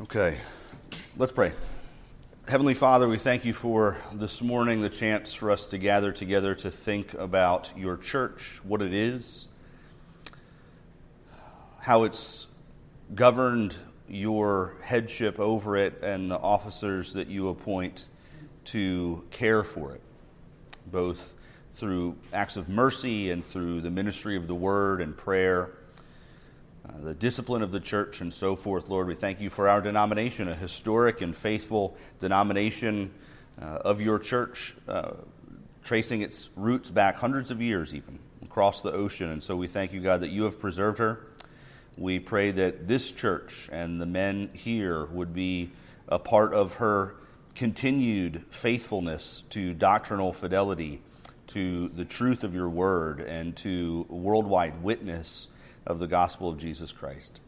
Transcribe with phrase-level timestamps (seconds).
[0.00, 0.38] Okay,
[1.16, 1.50] let's pray.
[2.46, 6.54] Heavenly Father, we thank you for this morning, the chance for us to gather together
[6.54, 9.48] to think about your church, what it is,
[11.80, 12.46] how it's
[13.16, 13.74] governed
[14.08, 18.04] your headship over it, and the officers that you appoint
[18.66, 20.02] to care for it,
[20.86, 21.34] both
[21.74, 25.72] through acts of mercy and through the ministry of the word and prayer
[26.88, 28.88] uh, the discipline of the church, and so forth.
[28.88, 33.10] Lord, we thank you for our denomination, a historic and faithful denomination
[33.60, 35.12] uh, of your church, uh,
[35.82, 39.30] tracing its roots back hundreds of years, even across the ocean.
[39.30, 41.26] And so we thank you, God, that you have preserved her.
[41.96, 45.72] We pray that this church and the men here would be
[46.08, 47.16] a part of her
[47.54, 51.02] continued faithfulness to doctrinal fidelity,
[51.48, 55.48] to the truth of your word, and to worldwide witness
[55.88, 57.40] of the gospel of Jesus Christ.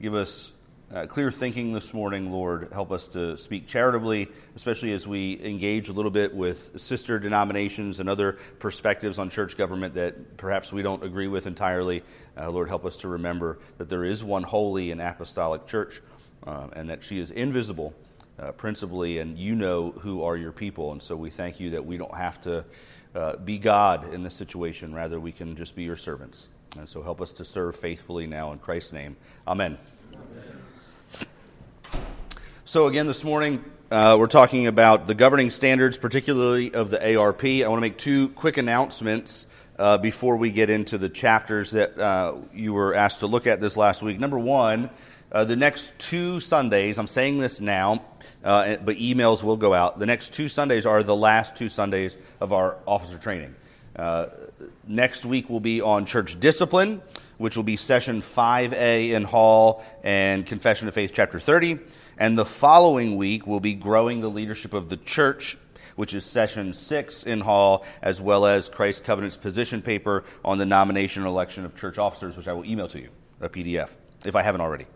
[0.00, 0.52] Give us
[0.94, 2.68] uh, clear thinking this morning, Lord.
[2.72, 7.98] Help us to speak charitably, especially as we engage a little bit with sister denominations
[7.98, 12.02] and other perspectives on church government that perhaps we don't agree with entirely.
[12.36, 16.00] Uh, Lord, help us to remember that there is one holy and apostolic church
[16.46, 17.94] uh, and that she is invisible.
[18.40, 20.92] Uh, principally, and you know who are your people.
[20.92, 22.64] And so we thank you that we don't have to
[23.12, 24.94] uh, be God in this situation.
[24.94, 26.48] Rather, we can just be your servants.
[26.78, 29.16] And so help us to serve faithfully now in Christ's name.
[29.48, 29.76] Amen.
[30.14, 30.62] Amen.
[32.64, 37.44] So, again, this morning, uh, we're talking about the governing standards, particularly of the ARP.
[37.44, 41.98] I want to make two quick announcements uh, before we get into the chapters that
[41.98, 44.20] uh, you were asked to look at this last week.
[44.20, 44.88] Number one,
[45.32, 48.04] uh, the next two Sundays, I'm saying this now,
[48.44, 49.98] uh, but emails will go out.
[49.98, 53.56] The next two Sundays are the last two Sundays of our officer training.
[54.90, 57.02] Next week will be on church discipline,
[57.36, 61.78] which will be session 5A in Hall and Confession of Faith, chapter 30.
[62.16, 65.58] And the following week will be growing the leadership of the church,
[65.96, 70.64] which is session 6 in Hall, as well as Christ Covenant's position paper on the
[70.64, 73.10] nomination and election of church officers, which I will email to you,
[73.42, 73.90] a PDF,
[74.24, 74.86] if I haven't already.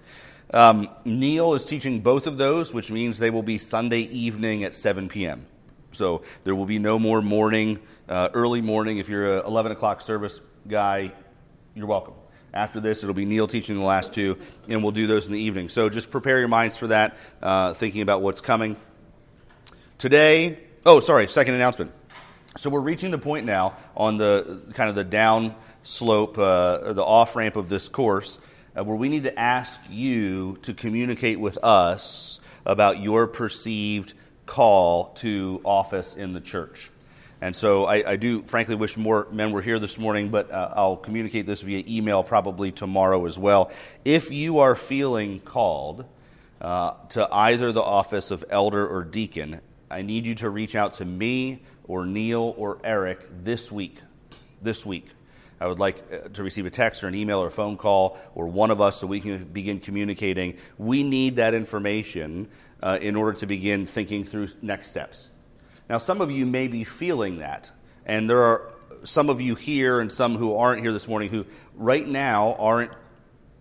[0.54, 4.74] Um, Neil is teaching both of those, which means they will be Sunday evening at
[4.74, 5.44] 7 p.m.
[5.90, 7.78] So there will be no more morning
[8.08, 8.98] uh, early morning.
[8.98, 11.12] If you're a 11 o'clock service guy,
[11.74, 12.14] you're welcome.
[12.54, 15.40] After this, it'll be Neil teaching the last two, and we'll do those in the
[15.40, 15.70] evening.
[15.70, 18.76] So just prepare your minds for that, uh, thinking about what's coming.
[19.96, 21.92] Today, oh, sorry, second announcement.
[22.58, 27.02] So we're reaching the point now on the kind of the down slope, uh, the
[27.02, 28.38] off ramp of this course,
[28.76, 34.12] uh, where we need to ask you to communicate with us about your perceived
[34.44, 36.91] call to office in the church.
[37.42, 40.74] And so I, I, do, frankly, wish more men were here this morning, but uh,
[40.76, 43.72] I'll communicate this via email probably tomorrow as well.
[44.04, 46.04] If you are feeling called
[46.60, 49.60] uh, to either the office of elder or deacon,
[49.90, 53.98] I need you to reach out to me or Neil or Eric this week.
[54.62, 55.08] This week.
[55.60, 58.20] I would like uh, to receive a text or an email or a phone call
[58.36, 60.58] or one of us so we can begin communicating.
[60.78, 62.46] We need that information
[62.80, 65.30] uh, in order to begin thinking through next steps.
[65.92, 67.70] Now, some of you may be feeling that,
[68.06, 68.72] and there are
[69.04, 71.44] some of you here and some who aren't here this morning who
[71.74, 72.92] right now aren't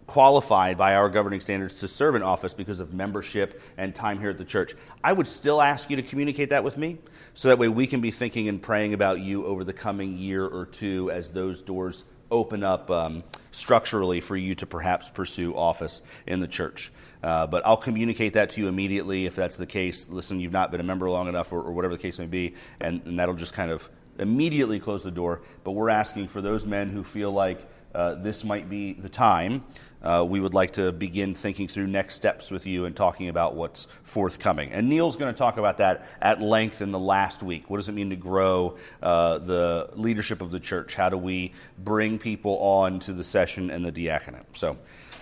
[0.08, 4.30] qualified by our governing standards to serve in office because of membership and time here
[4.30, 4.76] at the church.
[5.04, 7.00] I would still ask you to communicate that with me
[7.34, 10.46] so that way we can be thinking and praying about you over the coming year
[10.46, 16.02] or two as those doors open up um, structurally for you to perhaps pursue office
[16.26, 16.94] in the church.
[17.24, 20.10] Uh, but I'll communicate that to you immediately if that's the case.
[20.10, 22.56] Listen, you've not been a member long enough, or, or whatever the case may be,
[22.80, 25.42] and, and, that'll just kind of immediately close the door.
[25.64, 27.60] But we're asking for those men who feel like
[27.94, 29.64] uh, this might be the time.
[30.02, 33.56] Uh, we would like to begin thinking through next steps with you and talking about
[33.56, 34.72] what's forthcoming.
[34.72, 37.70] And Neil's going to talk about that at length in the last week.
[37.70, 40.96] What does it mean to grow uh, the leadership of the church?
[40.96, 44.46] How do we bring people on to the session and the diaconate?
[44.54, 44.78] So,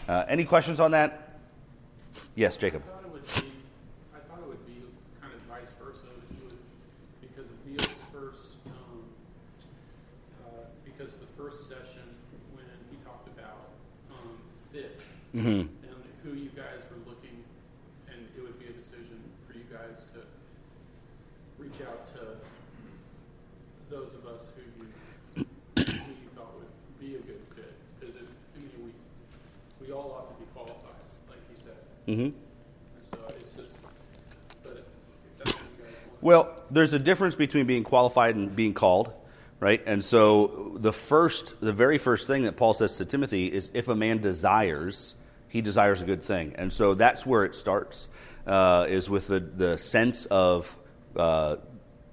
[0.07, 1.28] uh, any questions on that?
[2.39, 2.83] Yes, Jacob.
[2.87, 3.51] I thought it would be,
[4.15, 4.79] I thought it would be
[5.19, 6.07] kind of vice versa,
[6.39, 6.55] would,
[7.19, 9.03] because Neil's first, um,
[10.47, 12.07] uh, because the first session
[12.55, 13.75] when he talked about
[14.15, 14.39] um,
[14.71, 15.01] fit
[15.35, 15.67] mm-hmm.
[15.67, 17.43] and who you guys were looking,
[18.07, 20.23] and it would be a decision for you guys to
[21.59, 22.39] reach out to
[23.91, 24.87] those of us who you,
[25.75, 26.71] who you thought would
[27.03, 28.23] be a good fit, because I
[28.55, 28.95] mean, we
[29.83, 31.89] we all ought to be qualified, like he said.
[32.09, 32.29] Mm-hmm.
[36.21, 39.13] Well, there's a difference between being qualified and being called,
[39.59, 39.81] right?
[39.85, 43.87] And so the first, the very first thing that Paul says to Timothy is if
[43.87, 45.15] a man desires
[45.49, 46.53] he desires a good thing.
[46.55, 48.07] And so that's where it starts,
[48.47, 50.75] uh, is with the, the sense of
[51.15, 51.57] uh,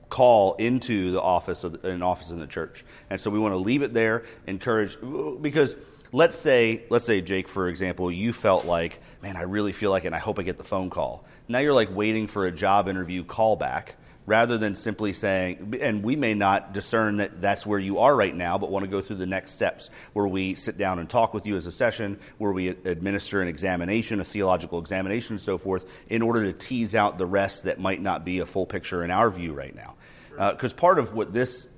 [0.09, 2.85] call into the office of an office in the church.
[3.11, 4.97] And so we want to leave it there, encourage,
[5.41, 5.77] because
[6.13, 10.05] let's say, let's say, Jake, for example, you felt like, man, I really feel like
[10.05, 11.25] it, and I hope I get the phone call.
[11.49, 13.91] Now you're like waiting for a job interview callback
[14.27, 18.35] rather than simply saying, and we may not discern that that's where you are right
[18.35, 21.33] now, but want to go through the next steps where we sit down and talk
[21.33, 25.57] with you as a session, where we administer an examination, a theological examination, and so
[25.57, 29.05] forth, in order to tease out the rest that might not be a full picture
[29.05, 29.95] in our view right now.
[30.31, 31.69] Because uh, part of what this,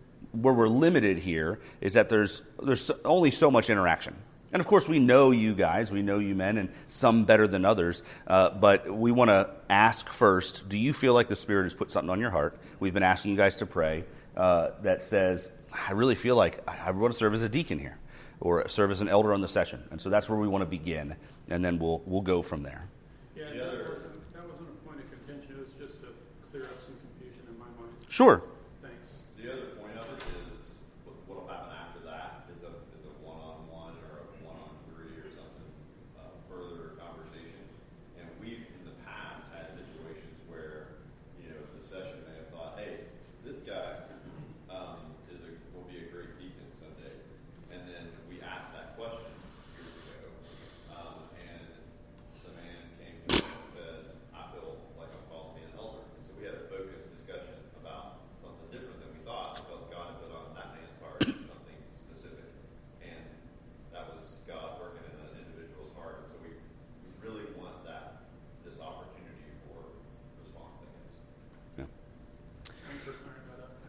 [0.43, 4.15] where we're limited here, is that there's, there's only so much interaction.
[4.53, 7.65] And of course, we know you guys, we know you men, and some better than
[7.65, 8.03] others.
[8.27, 11.91] Uh, but we want to ask first do you feel like the Spirit has put
[11.91, 12.59] something on your heart?
[12.81, 14.05] We've been asking you guys to pray
[14.37, 17.99] uh, that says, I really feel like I want to serve as a deacon here
[18.41, 19.83] or serve as an elder on the session.
[19.91, 21.17] And so that's where we want to begin,
[21.49, 22.89] and then we'll, we'll go from there.
[23.37, 25.57] Yeah, that wasn't, that wasn't a point of contention.
[25.57, 26.09] It was just to
[26.51, 27.93] clear up some confusion in my mind.
[28.09, 28.43] Sure.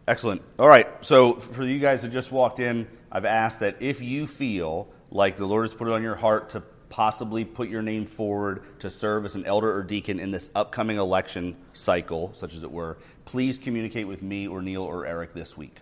[0.10, 0.42] Excellent.
[0.58, 0.88] All right.
[1.06, 5.36] So, for you guys that just walked in, I've asked that if you feel like
[5.36, 8.90] the Lord has put it on your heart to possibly put your name forward to
[8.90, 12.98] serve as an elder or deacon in this upcoming election cycle, such as it were,
[13.26, 15.78] please communicate with me or Neil or Eric this week.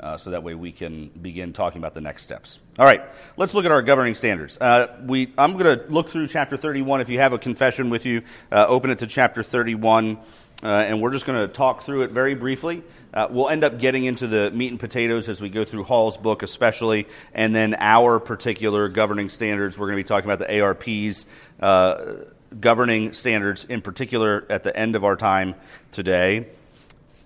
[0.00, 2.60] Uh, so that way we can begin talking about the next steps.
[2.78, 3.02] All right,
[3.36, 4.56] let's look at our governing standards.
[4.58, 7.02] Uh, we, I'm going to look through chapter 31.
[7.02, 10.16] If you have a confession with you, uh, open it to chapter 31,
[10.62, 12.82] uh, and we're just going to talk through it very briefly.
[13.14, 16.16] Uh, we'll end up getting into the meat and potatoes as we go through Hall's
[16.16, 19.78] book, especially, and then our particular governing standards.
[19.78, 21.26] We're going to be talking about the ARP's
[21.60, 22.24] uh,
[22.60, 25.54] governing standards in particular at the end of our time
[25.92, 26.46] today.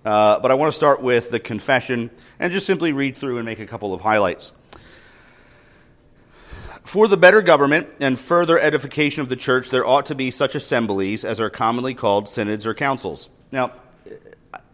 [0.05, 3.45] Uh, but I want to start with the confession and just simply read through and
[3.45, 4.51] make a couple of highlights.
[6.83, 10.53] For the better government and further edification of the church, there ought to be such
[10.53, 13.29] assemblies as are commonly called synods or councils.
[13.51, 13.71] Now,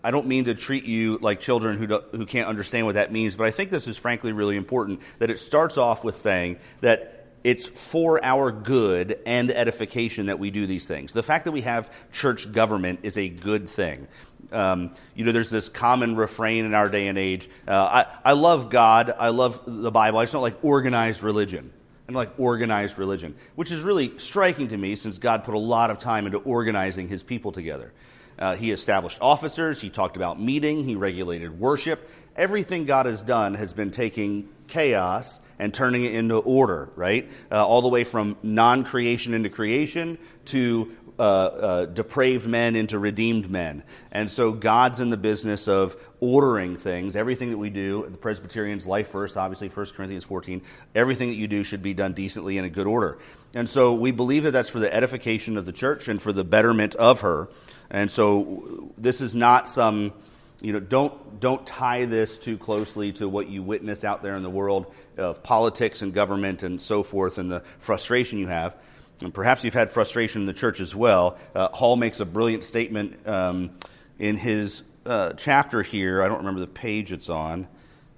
[0.04, 3.36] I don't mean to treat you like children who, who can't understand what that means,
[3.36, 7.28] but I think this is frankly really important that it starts off with saying that
[7.44, 11.14] it's for our good and edification that we do these things.
[11.14, 14.08] The fact that we have church government is a good thing.
[14.52, 17.50] Um, you know, there's this common refrain in our day and age.
[17.68, 21.72] Uh, I, I love God, I love the Bible, I just don't like organized religion.
[22.10, 25.92] And like organized religion, which is really striking to me since God put a lot
[25.92, 27.94] of time into organizing his people together.
[28.40, 29.80] Uh, he established officers.
[29.80, 30.84] He talked about meeting.
[30.84, 32.10] He regulated worship.
[32.36, 37.30] Everything God has done has been taking chaos and turning it into order, right?
[37.52, 42.98] Uh, all the way from non creation into creation to uh, uh, depraved men into
[42.98, 43.84] redeemed men.
[44.10, 47.18] And so God's in the business of ordering things.
[47.18, 50.62] Everything that we do, the Presbyterians, life first, obviously, 1 Corinthians 14,
[50.96, 53.20] everything that you do should be done decently in a good order.
[53.54, 56.46] And so we believe that that's for the edification of the church and for the
[56.46, 57.50] betterment of her.
[57.90, 60.14] And so this is not some,
[60.62, 64.44] you know, don't, don't tie this too closely to what you witness out there in
[64.44, 68.76] the world of politics and government and so forth and the frustration you have.
[69.22, 71.38] And perhaps you've had frustration in the church as well.
[71.54, 73.72] Uh, Hall makes a brilliant statement um,
[74.18, 76.24] in his uh, chapter here.
[76.24, 77.68] I don't remember the page it's on.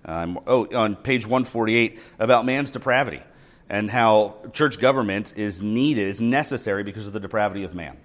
[0.03, 3.21] Um, oh, on page 148 about man's depravity
[3.69, 7.97] and how church government is needed, is necessary because of the depravity of man.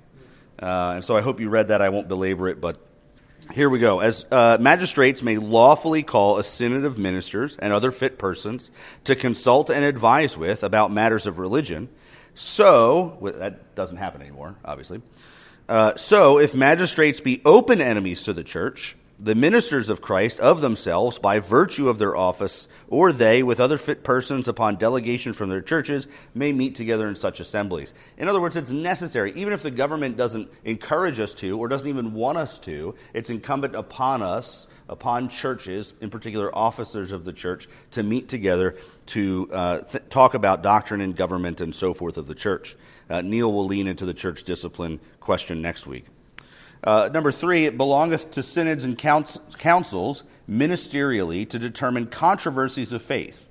[0.61, 1.83] Uh, and so I hope you read that.
[1.83, 2.79] I won't belabor it, but
[3.53, 4.00] here we go.
[4.00, 8.71] As uh, magistrates may lawfully call a synod of ministers and other fit persons
[9.05, 11.88] to consult and advise with about matters of religion,
[12.37, 15.02] so well, that doesn't happen anymore, obviously.
[15.69, 20.61] Uh, so, if magistrates be open enemies to the church, the ministers of Christ of
[20.61, 25.49] themselves by virtue of their office, or they with other fit persons upon delegation from
[25.49, 27.95] their churches may meet together in such assemblies.
[28.19, 31.88] In other words, it's necessary, even if the government doesn't encourage us to or doesn't
[31.88, 37.33] even want us to, it's incumbent upon us, upon churches, in particular officers of the
[37.33, 38.76] church, to meet together
[39.07, 42.76] to uh, th- talk about doctrine and government and so forth of the church.
[43.09, 46.07] Uh, Neil will lean into the church discipline question next week.
[46.85, 53.49] Uh, number three, it belongeth to synods and councils ministerially to determine controversies of faith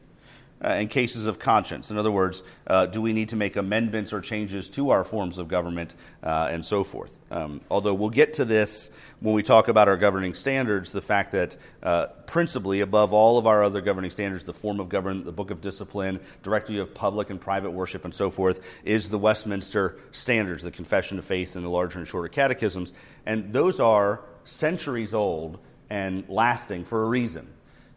[0.63, 1.92] uh, in cases of conscience.
[1.92, 5.38] In other words, uh, do we need to make amendments or changes to our forms
[5.38, 7.20] of government uh, and so forth?
[7.30, 8.89] Um, although we'll get to this
[9.20, 13.48] when we talk about our governing standards, the fact that uh, principally above all of
[13.48, 17.30] our other governing standards, the form of government, the book of discipline, directory of public
[17.30, 21.64] and private worship, and so forth, is the Westminster standards, the Confession of Faith, and
[21.64, 22.94] the larger and shorter catechisms.
[23.26, 27.48] And those are centuries old and lasting for a reason.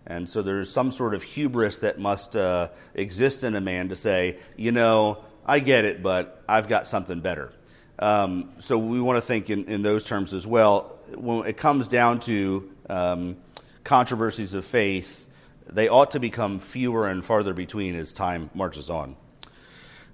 [0.06, 3.96] And so there's some sort of hubris that must uh, exist in a man to
[3.96, 7.52] say, you know, I get it, but I've got something better.
[7.98, 10.97] Um, so we want to think in, in, those terms as well.
[11.14, 13.36] When it comes down to um,
[13.84, 15.28] controversies of faith,
[15.66, 19.16] they ought to become fewer and farther between as time marches on.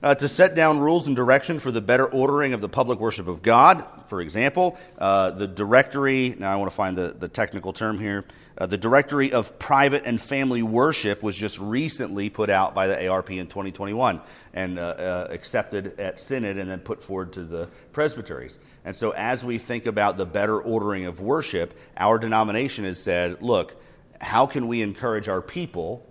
[0.03, 3.27] Uh, to set down rules and direction for the better ordering of the public worship
[3.27, 7.73] of God, for example, uh, the directory, now I want to find the, the technical
[7.73, 8.25] term here.
[8.57, 13.09] Uh, the Directory of Private and Family Worship was just recently put out by the
[13.09, 14.21] ARP in 2021
[14.53, 18.61] and uh, uh, accepted at Synod and then put forward to the presbyteries.
[18.85, 23.41] And so, as we think about the better ordering of worship, our denomination has said,
[23.41, 23.81] look,
[24.21, 26.07] how can we encourage our people,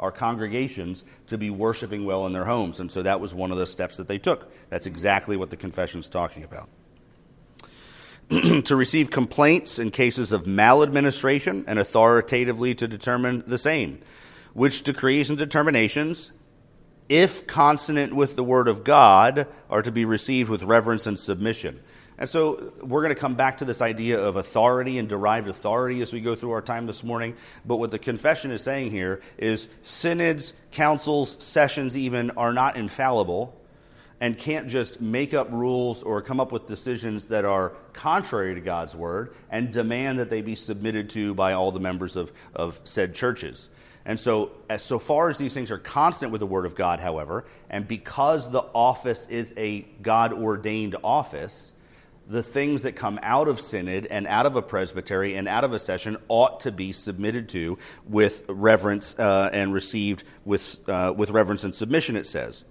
[0.00, 2.80] our congregations, to be worshiping well in their homes?
[2.80, 4.52] And so, that was one of the steps that they took.
[4.70, 6.68] That's exactly what the confession is talking about.
[8.64, 14.00] to receive complaints in cases of maladministration and authoritatively to determine the same,
[14.52, 16.32] which decrees and determinations,
[17.08, 21.80] if consonant with the word of God, are to be received with reverence and submission.
[22.18, 26.00] And so we're going to come back to this idea of authority and derived authority
[26.00, 27.36] as we go through our time this morning.
[27.64, 33.54] But what the confession is saying here is synods, councils, sessions, even are not infallible
[34.20, 38.60] and can't just make up rules or come up with decisions that are contrary to
[38.60, 42.80] God's word and demand that they be submitted to by all the members of, of
[42.84, 43.68] said churches.
[44.06, 47.00] And so, as so far as these things are constant with the Word of God,
[47.00, 51.72] however, and because the office is a God ordained office,
[52.28, 55.72] the things that come out of synod and out of a presbytery and out of
[55.72, 61.30] a session ought to be submitted to with reverence uh, and received with, uh, with
[61.30, 62.64] reverence and submission, it says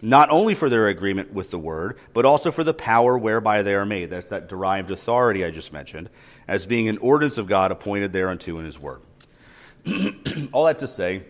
[0.00, 3.74] not only for their agreement with the word, but also for the power whereby they
[3.74, 4.10] are made.
[4.10, 6.08] That's that derived authority I just mentioned,
[6.46, 9.00] as being an ordinance of God appointed thereunto in his word.
[10.52, 11.24] All that to say,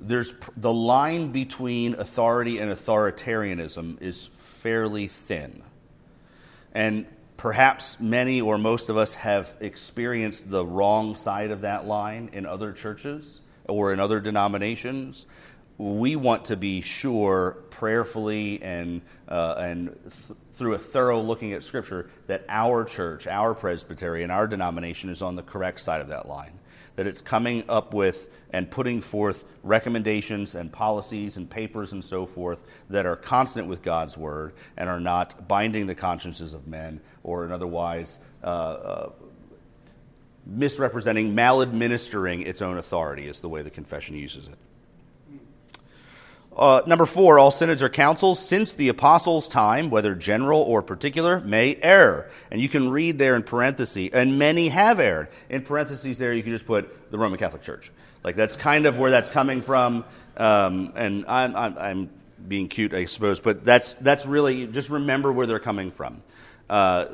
[0.00, 5.62] there's the line between authority and authoritarianism is fairly thin.
[6.72, 12.30] And perhaps many or most of us have experienced the wrong side of that line
[12.32, 15.26] in other churches or in other denominations
[15.80, 21.64] we want to be sure prayerfully and, uh, and th- through a thorough looking at
[21.64, 26.08] Scripture that our church, our presbytery, and our denomination is on the correct side of
[26.08, 26.59] that line.
[27.00, 32.26] That it's coming up with and putting forth recommendations and policies and papers and so
[32.26, 37.00] forth that are consonant with God's Word and are not binding the consciences of men
[37.22, 39.12] or in otherwise uh, uh,
[40.44, 44.58] misrepresenting, maladministering its own authority, is the way the confession uses it.
[46.56, 51.40] Uh, number four, all synods or councils since the apostles' time, whether general or particular,
[51.40, 52.30] may err.
[52.50, 55.28] And you can read there in parentheses, and many have erred.
[55.48, 57.90] In parentheses, there you can just put the Roman Catholic Church.
[58.24, 60.04] Like that's kind of where that's coming from.
[60.36, 62.10] Um, and I'm, I'm, I'm,
[62.48, 66.22] being cute, I suppose, but that's that's really just remember where they're coming from.
[66.70, 67.04] Uh,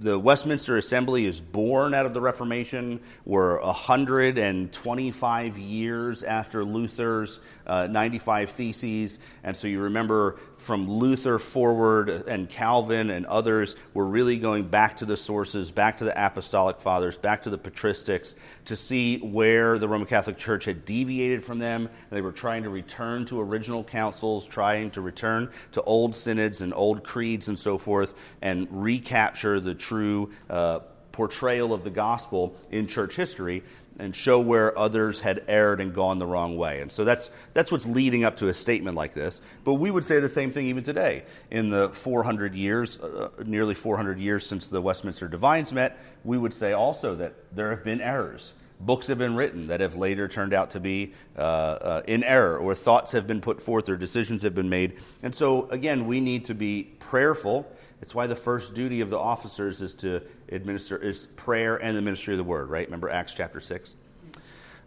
[0.00, 3.00] the Westminster Assembly is born out of the Reformation.
[3.26, 9.18] We're 125 years after Luther's uh, 95 Theses.
[9.44, 14.98] And so you remember from Luther forward and Calvin and others, we're really going back
[14.98, 18.34] to the sources, back to the Apostolic Fathers, back to the patristics
[18.66, 21.88] to see where the Roman Catholic Church had deviated from them.
[22.10, 26.74] They were trying to return to original councils, trying to return to old synods and
[26.74, 30.80] old creeds and so forth, and recapture the true uh,
[31.12, 33.62] portrayal of the gospel in church history.
[34.00, 36.80] And show where others had erred and gone the wrong way.
[36.80, 39.40] And so that's, that's what's leading up to a statement like this.
[39.62, 41.24] But we would say the same thing even today.
[41.50, 46.54] In the 400 years, uh, nearly 400 years since the Westminster Divines met, we would
[46.54, 48.54] say also that there have been errors.
[48.80, 52.56] Books have been written that have later turned out to be uh, uh, in error,
[52.56, 54.96] or thoughts have been put forth, or decisions have been made.
[55.22, 57.70] And so, again, we need to be prayerful
[58.02, 62.02] it's why the first duty of the officers is to administer is prayer and the
[62.02, 62.86] ministry of the word, right?
[62.86, 63.96] Remember Acts chapter 6?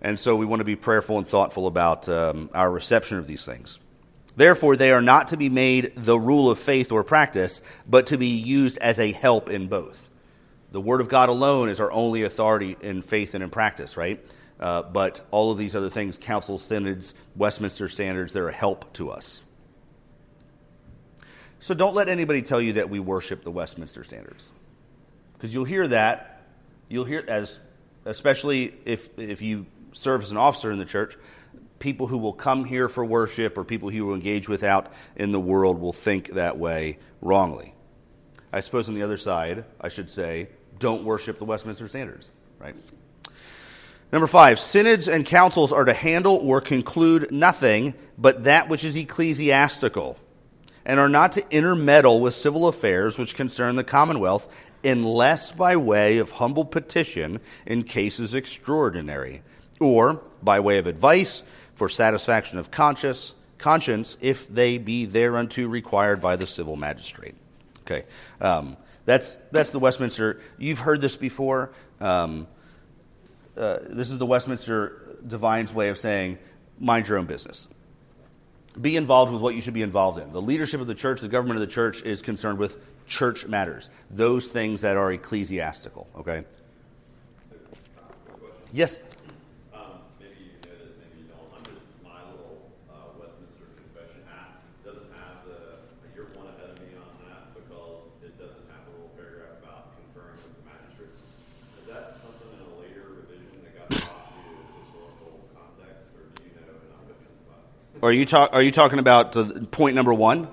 [0.01, 3.45] And so we want to be prayerful and thoughtful about um, our reception of these
[3.45, 3.79] things.
[4.35, 8.17] Therefore, they are not to be made the rule of faith or practice, but to
[8.17, 10.09] be used as a help in both.
[10.71, 14.25] The Word of God alone is our only authority in faith and in practice, right?
[14.59, 19.11] Uh, but all of these other things, council, synods, Westminster standards, they're a help to
[19.11, 19.41] us.
[21.63, 24.51] So don't let anybody tell you that we worship the Westminster standards.
[25.31, 26.41] Because you'll hear that.
[26.89, 27.57] You'll hear as
[28.03, 31.15] especially if if you serve as an officer in the church,
[31.79, 35.31] people who will come here for worship or people who will engage with out in
[35.31, 37.73] the world will think that way wrongly.
[38.51, 42.29] I suppose on the other side, I should say, don't worship the Westminster standards,
[42.59, 42.75] right?
[44.11, 48.97] Number five, synods and councils are to handle or conclude nothing but that which is
[48.97, 50.19] ecclesiastical
[50.85, 54.47] and are not to intermeddle with civil affairs which concern the commonwealth
[54.83, 59.41] unless by way of humble petition in cases extraordinary,
[59.79, 61.41] or by way of advice
[61.73, 67.35] for satisfaction of conscience, conscience if they be thereunto required by the civil magistrate.
[67.81, 68.03] Okay,
[68.41, 70.41] um, that's that's the Westminster.
[70.57, 71.71] You've heard this before.
[71.99, 72.47] Um,
[73.55, 76.37] uh, this is the Westminster Divines way of saying,
[76.79, 77.67] mind your own business
[78.81, 80.31] be involved with what you should be involved in.
[80.31, 82.77] The leadership of the church, the government of the church is concerned with
[83.07, 86.43] church matters, those things that are ecclesiastical, okay?
[88.71, 88.99] Yes.
[108.03, 108.49] Are you talk?
[108.51, 109.31] Are you talking about
[109.71, 110.49] point number one?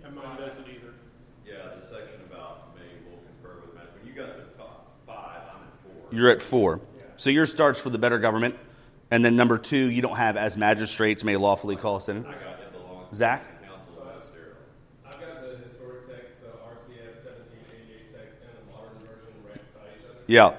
[0.00, 0.94] Yeah, mine doesn't either.
[1.46, 4.42] Yeah, the section about may will confer with When you got to
[5.06, 5.92] five, I'm at four.
[6.10, 6.80] You're at four.
[7.18, 8.56] So yours starts for the better government,
[9.12, 12.26] and then number two, you don't have as magistrates may lawfully call a synod.
[12.26, 13.16] I got it belongs.
[13.16, 13.44] Zach.
[15.06, 19.86] I've got the historic text, the RCF 1788 text, and the modern version right beside
[19.96, 20.18] each other.
[20.26, 20.56] Yeah.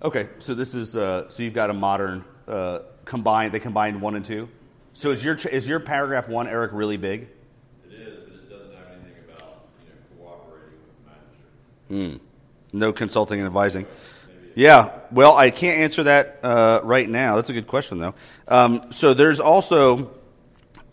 [0.00, 3.50] Okay, so this is uh, so you've got a modern uh, combined.
[3.52, 4.48] They combined one and two.
[4.92, 7.22] So is your is your paragraph one, Eric, really big?
[7.22, 12.20] It is, but it doesn't have anything about you know cooperating with the magistrate.
[12.20, 12.76] Hmm.
[12.76, 13.86] No consulting and advising.
[14.54, 17.34] Yeah, well, I can't answer that uh, right now.
[17.34, 18.14] That's a good question, though.
[18.46, 20.12] Um, so there's also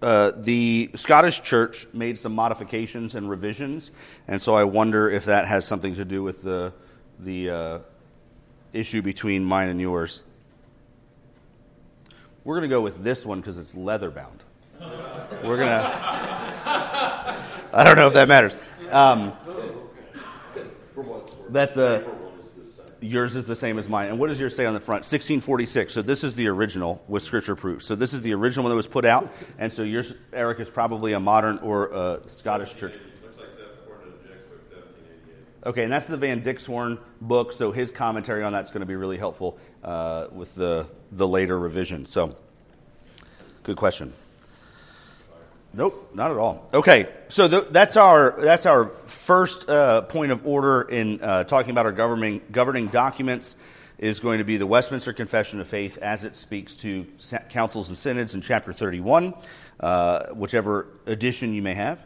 [0.02, 3.92] uh, the Scottish Church made some modifications and revisions,
[4.28, 6.74] and so I wonder if that has something to do with the
[7.20, 7.80] the uh,
[8.76, 10.24] issue between mine and yours.
[12.44, 14.44] We're going to go with this one because it's leather bound.
[14.80, 16.02] We're going to.
[17.74, 18.56] I don't know if that matters.
[18.92, 19.34] Um,
[21.50, 22.06] that's a.
[23.02, 24.10] Yours is the same as mine.
[24.10, 25.00] And what does yours say on the front?
[25.00, 25.94] 1646.
[25.94, 27.84] So this is the original with scripture proof.
[27.84, 29.32] So this is the original one that was put out.
[29.60, 32.96] And so yours, Eric, is probably a modern or a Scottish church.
[35.66, 38.96] Okay, and that's the Van Dixhoorn book, so his commentary on that's going to be
[38.96, 42.06] really helpful uh, with the, the later revision.
[42.06, 42.30] So,
[43.64, 44.14] good question.
[45.74, 46.70] Nope, not at all.
[46.72, 51.72] Okay, so th- that's our that's our first uh, point of order in uh, talking
[51.72, 53.58] about our governing governing documents
[53.98, 57.08] is going to be the Westminster Confession of Faith as it speaks to
[57.50, 59.34] councils and synods in chapter 31,
[59.80, 62.06] uh, whichever edition you may have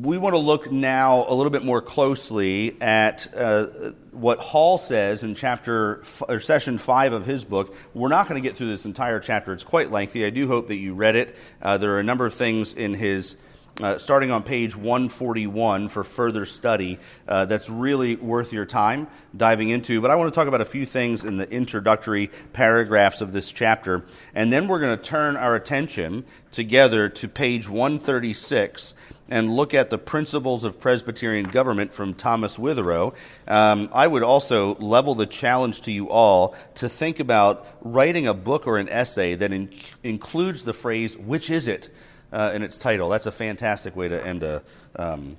[0.00, 3.66] we want to look now a little bit more closely at uh,
[4.12, 7.76] what Hall says in chapter f- or session five of his book.
[7.92, 10.24] We're not going to get through this entire chapter; it's quite lengthy.
[10.24, 11.36] I do hope that you read it.
[11.60, 13.36] Uh, there are a number of things in his.
[13.80, 19.70] Uh, starting on page 141 for further study, uh, that's really worth your time diving
[19.70, 19.98] into.
[20.02, 23.50] But I want to talk about a few things in the introductory paragraphs of this
[23.50, 24.04] chapter.
[24.34, 28.94] And then we're going to turn our attention together to page 136
[29.32, 33.14] and look at the principles of Presbyterian government from Thomas Witherow,
[33.48, 38.34] um, I would also level the challenge to you all to think about writing a
[38.34, 41.88] book or an essay that in- includes the phrase, which is it,
[42.30, 43.08] uh, in its title.
[43.08, 44.62] That's a fantastic way to end a.
[44.96, 45.38] Um,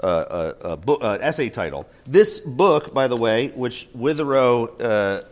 [0.00, 1.84] uh, a, a book, uh, essay title.
[2.06, 5.22] This book, by the way, which Witherow uh,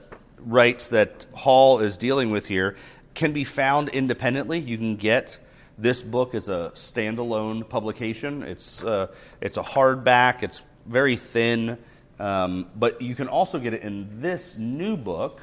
[0.40, 2.74] writes that Hall is dealing with here,
[3.14, 4.58] can be found independently.
[4.58, 5.38] You can get
[5.78, 8.42] this book is a standalone publication.
[8.42, 9.08] It's, uh,
[9.40, 11.78] it's a hardback, it's very thin,
[12.18, 15.40] um, but you can also get it in this new book,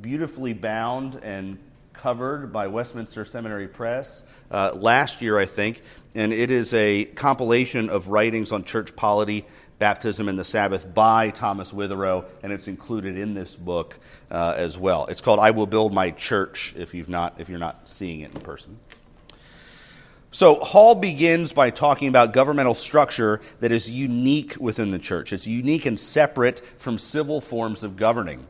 [0.00, 1.58] beautifully bound and
[1.92, 5.82] covered by Westminster Seminary Press uh, last year, I think,
[6.14, 9.44] and it is a compilation of writings on church polity,
[9.80, 13.98] baptism, and the Sabbath by Thomas Witherow, and it's included in this book
[14.30, 15.06] uh, as well.
[15.06, 18.32] It's called "I Will Build My Church." If you've not, if you're not seeing it
[18.32, 18.78] in person.
[20.30, 25.32] So, Hall begins by talking about governmental structure that is unique within the church.
[25.32, 28.46] It's unique and separate from civil forms of governing.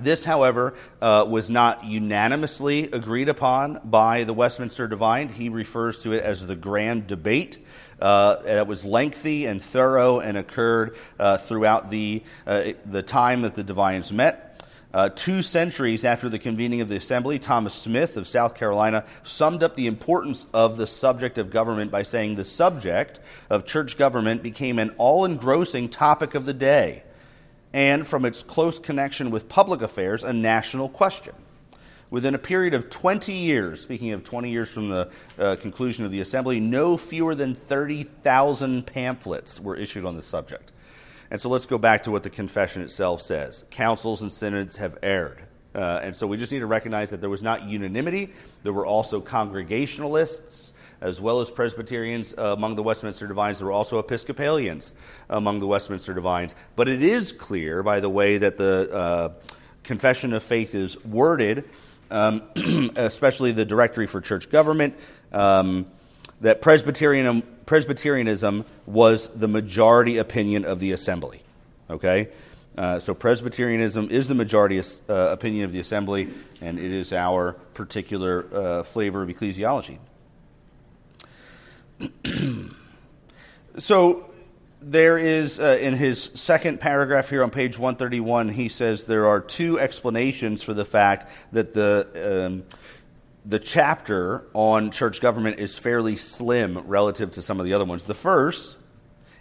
[0.00, 5.28] This, however, uh, was not unanimously agreed upon by the Westminster Divine.
[5.28, 7.58] He refers to it as the grand debate.
[8.00, 13.54] Uh, that was lengthy and thorough and occurred uh, throughout the, uh, the time that
[13.54, 14.51] the Divines met.
[14.94, 19.62] Uh, two centuries after the convening of the assembly, Thomas Smyth of South Carolina summed
[19.62, 24.42] up the importance of the subject of government by saying the subject of church government
[24.42, 27.04] became an all engrossing topic of the day
[27.72, 31.34] and from its close connection with public affairs, a national question.
[32.10, 36.10] Within a period of 20 years, speaking of 20 years from the uh, conclusion of
[36.10, 40.71] the assembly, no fewer than 30,000 pamphlets were issued on the subject.
[41.32, 43.64] And so let's go back to what the confession itself says.
[43.70, 45.42] Councils and synods have erred.
[45.74, 48.34] Uh, and so we just need to recognize that there was not unanimity.
[48.64, 53.60] There were also Congregationalists, as well as Presbyterians uh, among the Westminster Divines.
[53.60, 54.92] There were also Episcopalians
[55.30, 56.54] among the Westminster Divines.
[56.76, 59.32] But it is clear by the way that the uh,
[59.84, 61.64] Confession of Faith is worded,
[62.10, 62.42] um,
[62.96, 64.94] especially the Directory for Church Government,
[65.32, 65.86] um,
[66.42, 71.42] that Presbyterian, Presbyterianism was the majority opinion of the assembly.
[71.88, 72.28] Okay?
[72.76, 76.28] Uh, so Presbyterianism is the majority uh, opinion of the assembly,
[76.60, 79.98] and it is our particular uh, flavor of ecclesiology.
[83.78, 84.32] so
[84.80, 89.40] there is, uh, in his second paragraph here on page 131, he says there are
[89.40, 92.46] two explanations for the fact that the.
[92.46, 92.64] Um,
[93.44, 98.04] the chapter on church government is fairly slim relative to some of the other ones.
[98.04, 98.76] The first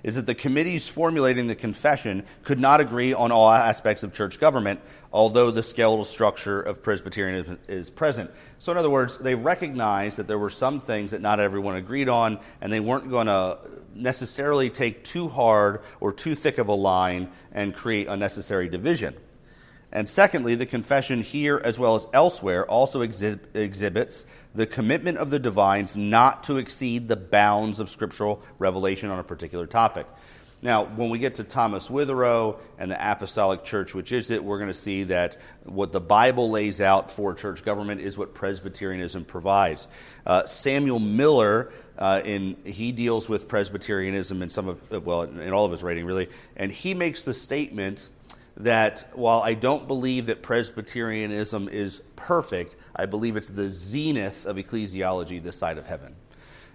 [0.03, 4.39] is that the committees formulating the confession could not agree on all aspects of church
[4.39, 4.79] government,
[5.13, 8.31] although the skeletal structure of Presbyterianism is present.
[8.57, 12.09] So, in other words, they recognized that there were some things that not everyone agreed
[12.09, 13.59] on, and they weren't going to
[13.93, 19.15] necessarily take too hard or too thick of a line and create unnecessary division.
[19.91, 24.25] And secondly, the confession here as well as elsewhere also exhib- exhibits
[24.55, 29.23] the commitment of the divines not to exceed the bounds of scriptural revelation on a
[29.23, 30.07] particular topic.
[30.63, 34.59] Now, when we get to Thomas Witherow and the Apostolic Church, which is it, we're
[34.59, 39.25] going to see that what the Bible lays out for church government is what Presbyterianism
[39.25, 39.87] provides.
[40.23, 45.65] Uh, Samuel Miller, uh, in he deals with Presbyterianism in some of well, in all
[45.65, 48.09] of his writing really, and he makes the statement
[48.63, 54.57] that while I don't believe that Presbyterianism is perfect, I believe it's the zenith of
[54.57, 56.15] ecclesiology this side of heaven.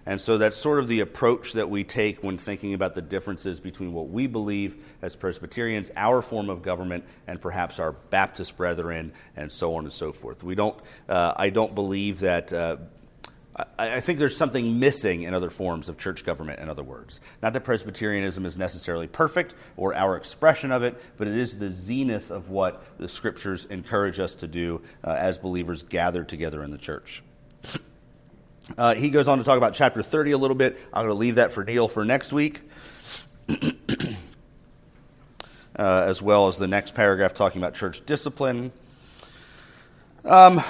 [0.08, 3.58] And so that's sort of the approach that we take when thinking about the differences
[3.58, 9.12] between what we believe as Presbyterians, our form of government, and perhaps our Baptist brethren,
[9.34, 10.44] and so on and so forth.
[10.44, 12.76] We don't, uh, I don't believe that uh,
[13.78, 17.22] I, think there's something missing in other forms of church government, in other words.
[17.42, 21.70] Not that Presbyterianism is necessarily perfect or our expression of it, but it is the
[21.70, 26.70] zenith of what the scriptures encourage us to do uh, as believers gathered together in
[26.70, 27.22] the church.
[28.76, 30.76] Uh, he goes on to talk about chapter 30 a little bit.
[30.92, 32.62] I'm going to leave that for Neil for next week.
[35.78, 38.72] Uh, as well as the next paragraph talking about church discipline.
[40.24, 40.62] Um,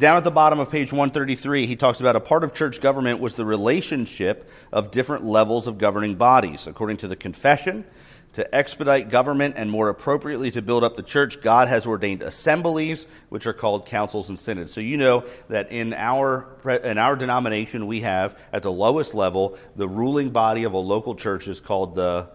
[0.00, 3.20] down at the bottom of page 133, he talks about a part of church government
[3.20, 6.66] was the relationship of different levels of governing bodies.
[6.66, 7.84] According to the confession,
[8.32, 13.04] to expedite government and more appropriately to build up the church, God has ordained assemblies,
[13.28, 14.72] which are called councils and synods.
[14.72, 16.46] So you know that in our
[16.82, 21.14] in our denomination, we have at the lowest level the ruling body of a local
[21.14, 22.28] church is called the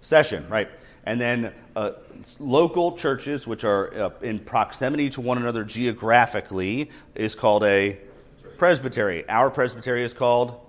[0.00, 0.68] session, right?
[1.04, 1.92] And then uh,
[2.38, 7.98] local churches, which are uh, in proximity to one another geographically, is called a
[8.58, 9.28] presbytery.
[9.28, 10.60] Our presbytery is called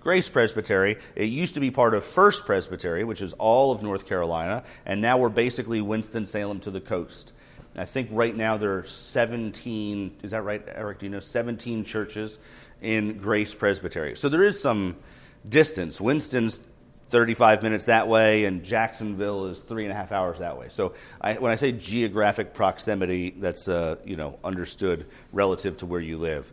[0.00, 0.98] Grace Presbytery.
[1.14, 5.00] It used to be part of First Presbytery, which is all of North Carolina, and
[5.00, 7.32] now we're basically Winston-Salem to the coast.
[7.76, 11.00] I think right now there are 17, is that right, Eric?
[11.00, 11.20] Do you know?
[11.20, 12.38] 17 churches
[12.80, 14.16] in Grace Presbytery.
[14.16, 14.96] So there is some
[15.48, 16.00] distance.
[16.00, 16.60] Winston's
[17.08, 20.68] 35 minutes that way, and Jacksonville is three and a half hours that way.
[20.68, 26.00] So I, when I say geographic proximity, that's uh, you know understood relative to where
[26.00, 26.52] you live.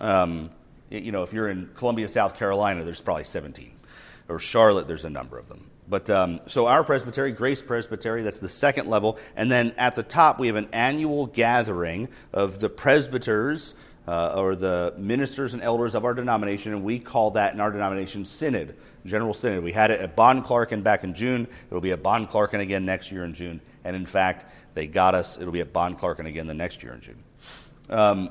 [0.00, 0.50] Um,
[0.90, 3.72] you know, if you're in Columbia, South Carolina, there's probably 17.
[4.28, 5.68] Or Charlotte, there's a number of them.
[5.88, 9.18] But um, so our presbytery, Grace Presbytery, that's the second level.
[9.36, 13.74] And then at the top, we have an annual gathering of the presbyters
[14.06, 17.70] uh, or the ministers and elders of our denomination, and we call that in our
[17.70, 18.74] denomination synod,
[19.08, 19.64] general synod.
[19.64, 21.48] We had it at Bonclarken back in June.
[21.68, 23.60] It'll be at Bonclarken again next year in June.
[23.84, 25.38] And in fact, they got us.
[25.38, 27.24] It'll be at Bonclarken again the next year in June.
[27.90, 28.30] Um,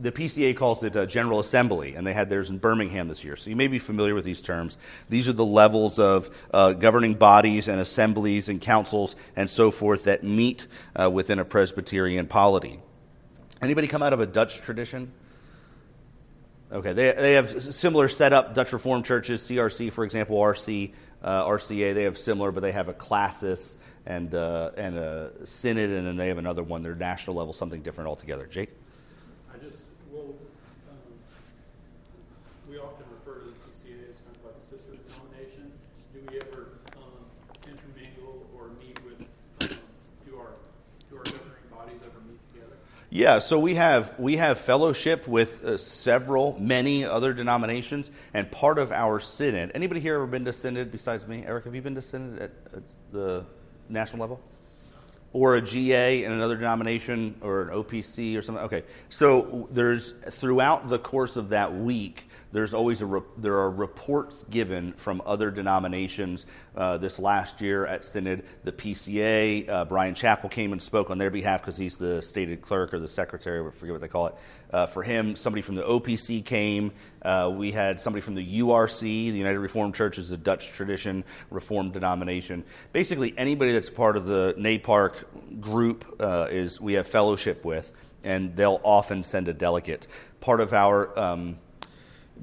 [0.00, 3.36] the PCA calls it a General Assembly, and they had theirs in Birmingham this year.
[3.36, 4.78] So you may be familiar with these terms.
[5.08, 10.04] These are the levels of uh, governing bodies and assemblies and councils and so forth
[10.04, 10.66] that meet
[10.98, 12.80] uh, within a Presbyterian polity.
[13.60, 15.12] Anybody come out of a Dutch tradition?
[16.72, 18.54] Okay, they, they have similar setup.
[18.54, 22.88] Dutch Reformed churches, CRC, for example, RC, uh, RCA, they have similar, but they have
[22.88, 27.36] a classis and, uh, and a synod, and then they have another one, their national
[27.36, 28.46] level, something different altogether.
[28.46, 28.70] Jake?
[29.52, 30.34] I just, well,
[30.88, 30.96] um,
[32.70, 35.72] we often refer to the PCA as kind of like a sister denomination.
[36.14, 37.28] Do we ever um,
[37.68, 39.28] intermingle or meet with,
[39.60, 39.76] um,
[40.24, 40.56] do our,
[41.10, 42.80] do our governing bodies ever meet together?
[43.14, 48.78] Yeah, so we have we have fellowship with uh, several, many other denominations, and part
[48.78, 49.70] of our synod.
[49.74, 51.44] Anybody here ever been to synod besides me?
[51.46, 53.44] Eric, have you been to synod at, at the
[53.90, 54.40] national level,
[55.34, 58.64] or a GA in another denomination, or an OPC or something?
[58.64, 63.70] Okay, so there's throughout the course of that week, there's always a re- there are
[63.70, 66.46] reports given from other denominations.
[66.76, 71.18] Uh, this last year at Synod, the PCA, uh, Bryan Chapell came and spoke on
[71.18, 74.26] their behalf because he's the stated clerk or the secretary, I forget what they call
[74.28, 74.34] it.
[74.72, 76.92] Uh, for him, somebody from the OPC came.
[77.20, 81.24] Uh, we had somebody from the URC, the United Reformed Church is a Dutch tradition
[81.50, 82.64] Reformed denomination.
[82.92, 87.92] Basically, anybody that's part of the NAPARC group uh, is we have fellowship with,
[88.24, 90.06] and they'll often send a delegate.
[90.40, 91.58] Part of our um,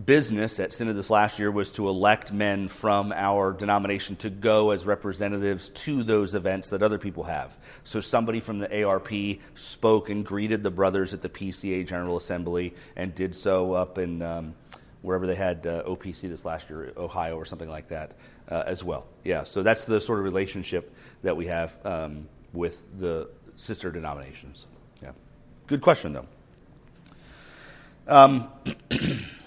[0.06, 4.72] business at Synod this last year was to elect men from our denomination to go
[4.72, 7.58] as representatives to those events that other people have.
[7.84, 9.10] So somebody from the ARP
[9.56, 14.22] spoke and greeted the brothers at the PCA General Assembly and did so up in
[14.22, 14.56] um,
[15.02, 18.14] wherever they had uh, OPC this last year, Ohio or something like that
[18.48, 19.06] uh, as well.
[19.24, 24.66] Yeah, so that's the sort of relationship that we have um, with the sister denominations.
[25.02, 25.12] Yeah,
[25.68, 26.28] good question though.
[28.08, 28.50] Um,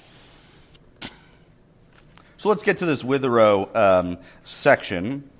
[2.42, 5.30] So let's get to this Witherow um, section.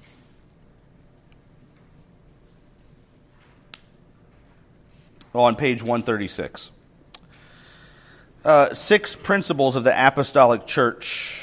[5.34, 6.70] On page 136.
[8.44, 11.40] Uh, six principles of the apostolic church.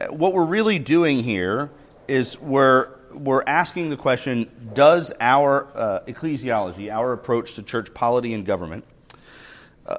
[0.00, 1.68] Uh, what we're really doing here
[2.08, 8.32] is we're, we're asking the question Does our uh, ecclesiology, our approach to church polity
[8.32, 8.86] and government,
[9.86, 9.98] uh,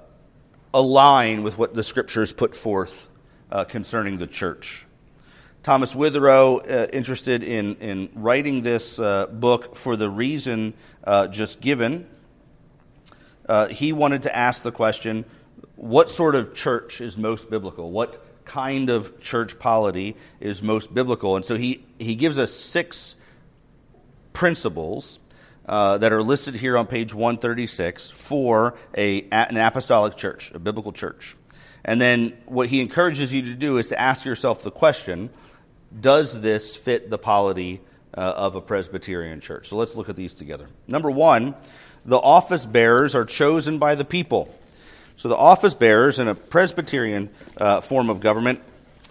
[0.74, 3.11] align with what the scriptures put forth
[3.52, 4.86] uh, concerning the church.
[5.64, 11.62] Thomas Witherow, uh, interested in, in writing this uh, book for the reason uh, just
[11.62, 12.08] given,
[13.48, 15.26] uh, he wanted to ask the question
[15.76, 17.92] what sort of church is most biblical?
[17.92, 21.36] What kind of church polity is most biblical?
[21.36, 23.16] And so he, he gives us six
[24.34, 25.20] principles
[25.66, 30.92] uh, that are listed here on page 136 for a, an apostolic church, a biblical
[30.92, 31.36] church.
[31.84, 35.30] And then what he encourages you to do is to ask yourself the question
[36.00, 37.82] Does this fit the polity
[38.14, 39.70] uh, of a Presbyterian church?
[39.70, 40.68] So let's look at these together.
[40.88, 41.56] Number one,
[42.06, 44.54] the office bearers are chosen by the people.
[45.16, 48.62] So the office bearers in a Presbyterian uh, form of government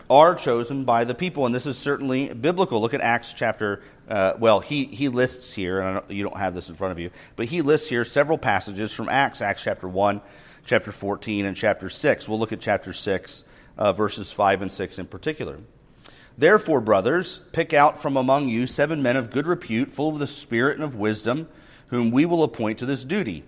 [0.08, 2.80] are chosen by the people, and this is certainly biblical.
[2.80, 3.82] Look at Acts chapter.
[4.08, 6.98] Uh, well, he, he lists here, and don't, you don't have this in front of
[6.98, 10.20] you, but he lists here several passages from Acts, Acts chapter 1,
[10.64, 12.28] chapter 14 and chapter 6.
[12.28, 13.44] We'll look at chapter 6,
[13.76, 15.58] uh, verses 5 and 6 in particular.
[16.38, 20.26] Therefore, brothers, pick out from among you seven men of good repute, full of the
[20.26, 21.48] Spirit and of wisdom,
[21.88, 23.44] whom we will appoint to this duty.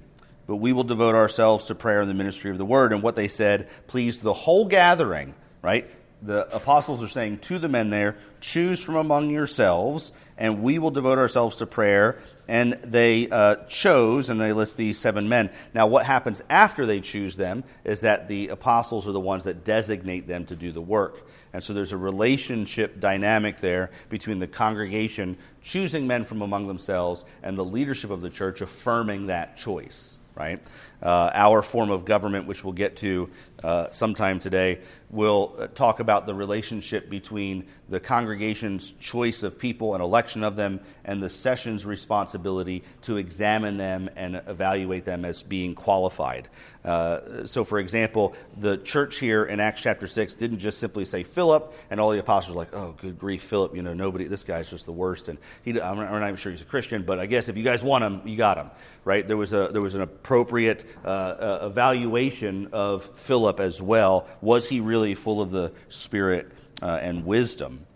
[0.46, 2.92] But we will devote ourselves to prayer and the ministry of the word.
[2.92, 5.88] And what they said pleased the whole gathering, right?
[6.22, 10.90] the apostles are saying to the men there, choose from among yourselves, and we will
[10.90, 12.18] devote ourselves to prayer.
[12.52, 15.48] And they uh, chose, and they list these seven men.
[15.72, 19.64] Now, what happens after they choose them is that the apostles are the ones that
[19.64, 21.26] designate them to do the work.
[21.54, 27.24] And so there's a relationship dynamic there between the congregation choosing men from among themselves
[27.42, 30.60] and the leadership of the church affirming that choice, right?
[31.02, 33.28] Uh, our form of government, which we'll get to
[33.64, 34.78] uh, sometime today,
[35.10, 40.56] will uh, talk about the relationship between the congregation's choice of people and election of
[40.56, 46.48] them and the session's responsibility to examine them and evaluate them as being qualified.
[46.84, 51.22] Uh, so, for example, the church here in Acts chapter 6 didn't just simply say
[51.22, 54.42] Philip, and all the apostles were like, oh, good grief, Philip, you know, nobody, this
[54.44, 55.28] guy's just the worst.
[55.28, 57.82] And he, I'm not even sure he's a Christian, but I guess if you guys
[57.82, 58.70] want him, you got him,
[59.04, 59.26] right?
[59.26, 64.26] There was, a, there was an appropriate uh, uh, evaluation of Philip as well.
[64.40, 66.50] Was he really full of the Spirit
[66.80, 67.86] uh, and wisdom?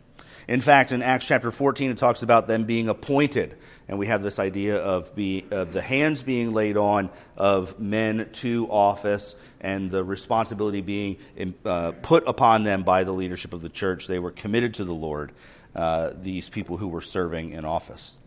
[0.49, 3.57] In fact, in Acts chapter 14, it talks about them being appointed
[3.89, 8.29] and we have this idea of, be, of the hands being laid on of men
[8.33, 11.19] to office and the responsibility being
[11.65, 14.07] uh, put upon them by the leadership of the church.
[14.07, 15.33] They were committed to the Lord,
[15.75, 18.19] uh, these people who were serving in office.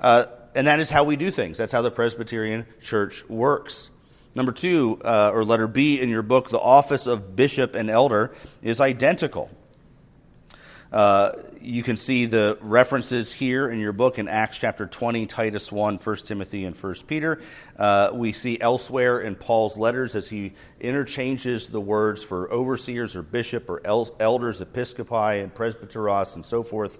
[0.00, 0.26] Uh,
[0.56, 1.58] and that is how we do things.
[1.58, 3.90] That's how the Presbyterian Church works.
[4.34, 8.34] Number two, uh, or letter B in your book, the office of bishop and elder
[8.62, 9.50] is identical.
[10.90, 15.70] Uh, you can see the references here in your book in Acts chapter 20, Titus
[15.70, 17.42] 1, 1 Timothy, and 1 Peter.
[17.78, 23.22] Uh, we see elsewhere in Paul's letters as he interchanges the words for overseers or
[23.22, 26.98] bishop or el- elders, episcopi, and presbyteros, and so forth.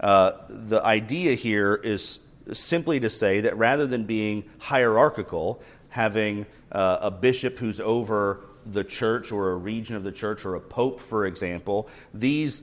[0.00, 2.20] Uh, the idea here is
[2.52, 8.84] simply to say that rather than being hierarchical, having uh, a bishop who's over the
[8.84, 12.62] church or a region of the church or a pope, for example, these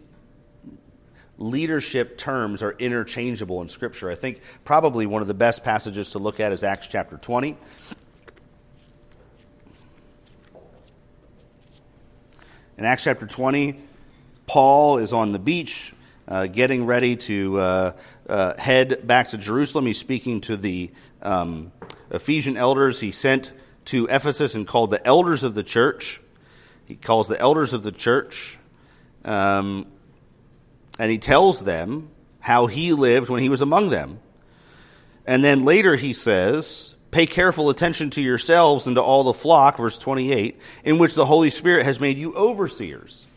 [1.38, 4.10] leadership terms are interchangeable in Scripture.
[4.10, 7.58] I think probably one of the best passages to look at is Acts chapter 20.
[12.78, 13.80] In Acts chapter 20,
[14.48, 15.94] Paul is on the beach
[16.28, 17.91] uh, getting ready to uh,
[18.32, 19.86] uh, head back to Jerusalem.
[19.86, 20.89] He's speaking to the
[21.22, 21.72] um,
[22.10, 23.52] Ephesian elders he sent
[23.86, 26.22] to Ephesus and called the elders of the church.
[26.86, 28.58] He calls the elders of the church.
[29.26, 29.86] Um,
[30.98, 34.20] and he tells them how he lived when he was among them.
[35.28, 39.78] And then later he says, Pay careful attention to yourselves and to all the flock,
[39.78, 43.28] verse 28, in which the Holy Spirit has made you overseers.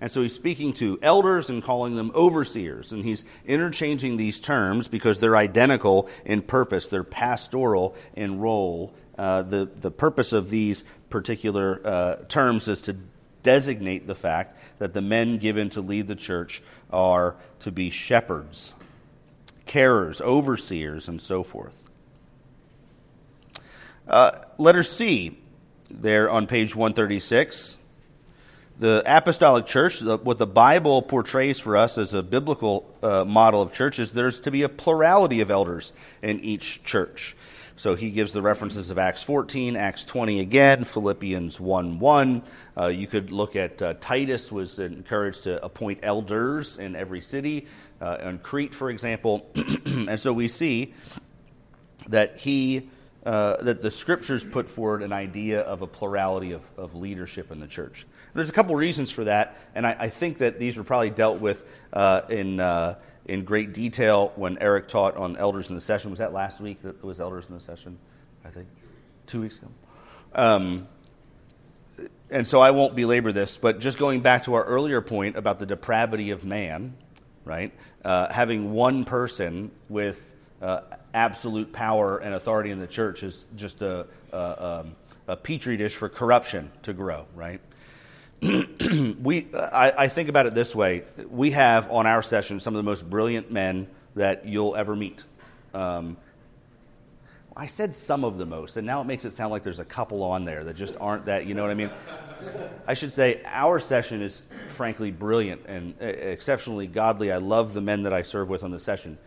[0.00, 2.92] And so he's speaking to elders and calling them overseers.
[2.92, 8.94] And he's interchanging these terms because they're identical in purpose, they're pastoral in role.
[9.18, 12.96] Uh, the, the purpose of these particular uh, terms is to
[13.42, 18.74] designate the fact that the men given to lead the church are to be shepherds,
[19.66, 21.74] carers, overseers, and so forth.
[24.08, 25.38] Uh, letter C,
[25.90, 27.76] there on page 136.
[28.80, 33.60] The apostolic church, the, what the Bible portrays for us as a biblical uh, model
[33.60, 37.36] of church, is there's to be a plurality of elders in each church.
[37.76, 42.42] So he gives the references of Acts 14, Acts 20 again, Philippians 1 1.
[42.74, 47.66] Uh, you could look at uh, Titus was encouraged to appoint elders in every city,
[48.00, 49.46] uh, on Crete, for example.
[49.84, 50.94] and so we see
[52.08, 52.88] that he.
[53.22, 57.60] Uh, that the scriptures put forward an idea of a plurality of, of leadership in
[57.60, 58.06] the church.
[58.34, 61.40] There's a couple reasons for that, and I, I think that these were probably dealt
[61.40, 66.10] with uh, in uh, in great detail when Eric taught on elders in the session.
[66.10, 67.98] Was that last week that was elders in the session?
[68.44, 68.68] I think
[69.26, 69.68] two weeks ago.
[70.34, 70.88] Um,
[72.30, 75.58] and so I won't belabor this, but just going back to our earlier point about
[75.58, 76.96] the depravity of man,
[77.44, 77.72] right?
[78.04, 83.82] Uh, having one person with uh, absolute power and authority in the church is just
[83.82, 87.60] a, a, um, a petri dish for corruption to grow, right?
[89.20, 92.78] we, I, I, think about it this way: we have on our session some of
[92.78, 95.24] the most brilliant men that you'll ever meet.
[95.74, 96.16] Um,
[97.54, 99.84] I said some of the most, and now it makes it sound like there's a
[99.84, 101.44] couple on there that just aren't that.
[101.44, 101.90] You know what I mean?
[102.86, 107.30] I should say our session is frankly brilliant and uh, exceptionally godly.
[107.30, 109.18] I love the men that I serve with on the session.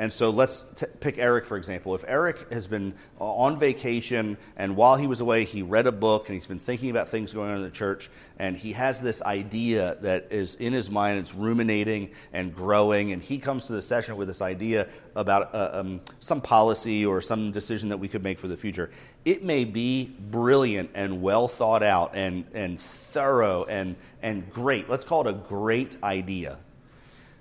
[0.00, 1.92] And so let's t- pick Eric, for example.
[1.96, 6.28] If Eric has been on vacation and while he was away, he read a book
[6.28, 8.08] and he's been thinking about things going on in the church,
[8.38, 13.20] and he has this idea that is in his mind, it's ruminating and growing, and
[13.20, 17.50] he comes to the session with this idea about uh, um, some policy or some
[17.50, 18.90] decision that we could make for the future.
[19.24, 24.88] It may be brilliant and well thought out and, and thorough and, and great.
[24.88, 26.60] Let's call it a great idea.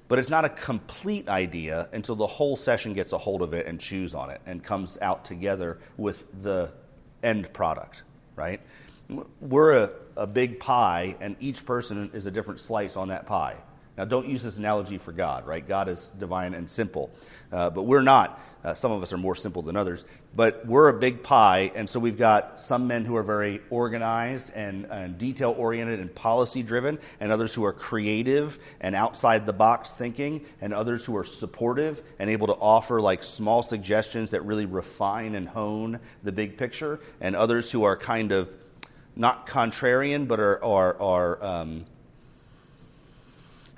[0.08, 3.66] But it's not a complete idea until the whole session gets a hold of it
[3.66, 6.72] and chews on it and comes out together with the
[7.24, 8.04] end product,
[8.36, 8.62] right?
[9.42, 13.56] We're a, a big pie, and each person is a different slice on that pie.
[13.98, 15.68] Now, don't use this analogy for God, right?
[15.68, 17.10] God is divine and simple,
[17.52, 18.40] uh, but we're not.
[18.64, 21.90] Uh, some of us are more simple than others, but we're a big pie, and
[21.90, 26.62] so we've got some men who are very organized and, and detail oriented and policy
[26.62, 31.24] driven, and others who are creative and outside the box thinking, and others who are
[31.24, 36.56] supportive and able to offer like small suggestions that really refine and hone the big
[36.58, 38.56] picture, and others who are kind of
[39.16, 41.86] not contrarian, but are, are, are um,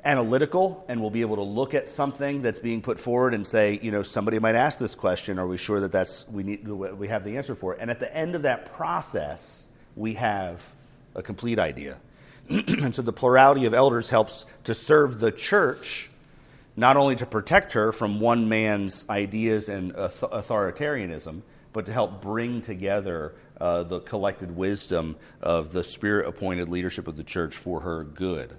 [0.03, 3.79] analytical and we'll be able to look at something that's being put forward and say,
[3.81, 5.39] you know, somebody might ask this question.
[5.39, 7.79] Are we sure that that's we need we have the answer for it?
[7.81, 10.73] And at the end of that process, we have
[11.15, 11.99] a complete idea.
[12.49, 16.09] and so the plurality of elders helps to serve the church,
[16.75, 21.41] not only to protect her from one man's ideas and authoritarianism,
[21.73, 27.17] but to help bring together uh, the collected wisdom of the spirit appointed leadership of
[27.17, 28.55] the church for her good.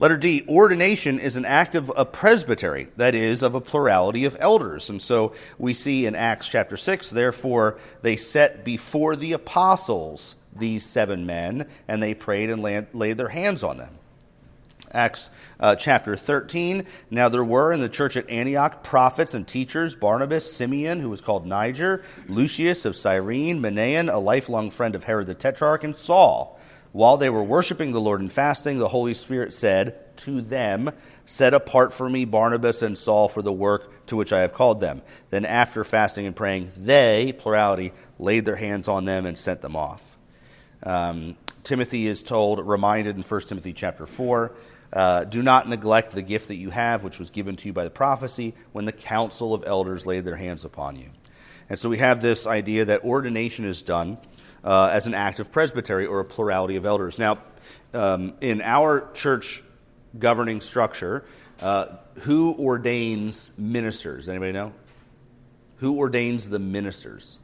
[0.00, 4.36] Letter D, ordination is an act of a presbytery, that is, of a plurality of
[4.40, 4.90] elders.
[4.90, 10.84] And so we see in Acts chapter 6, therefore, they set before the apostles these
[10.84, 13.98] seven men, and they prayed and laid their hands on them.
[14.94, 15.28] Acts
[15.58, 16.86] uh, chapter 13.
[17.10, 21.20] Now there were in the church at Antioch prophets and teachers Barnabas, Simeon, who was
[21.20, 26.58] called Niger, Lucius of Cyrene, Manaen, a lifelong friend of Herod the Tetrarch, and Saul.
[26.94, 30.92] While they were worshiping the Lord and fasting, the Holy Spirit said to them,
[31.26, 34.78] Set apart for me Barnabas and Saul for the work to which I have called
[34.78, 35.02] them.
[35.30, 39.74] Then, after fasting and praying, they, plurality, laid their hands on them and sent them
[39.74, 40.16] off.
[40.84, 44.54] Um, Timothy is told, reminded in 1 Timothy chapter 4,
[44.92, 47.82] uh, do not neglect the gift that you have, which was given to you by
[47.82, 51.10] the prophecy when the council of elders laid their hands upon you.
[51.68, 54.18] And so we have this idea that ordination is done
[54.64, 57.18] uh, as an act of presbytery or a plurality of elders.
[57.18, 57.38] Now,
[57.92, 59.62] um, in our church
[60.18, 61.24] governing structure,
[61.60, 64.28] uh, who ordains ministers?
[64.28, 64.72] Anybody know?
[65.76, 67.38] Who ordains the ministers?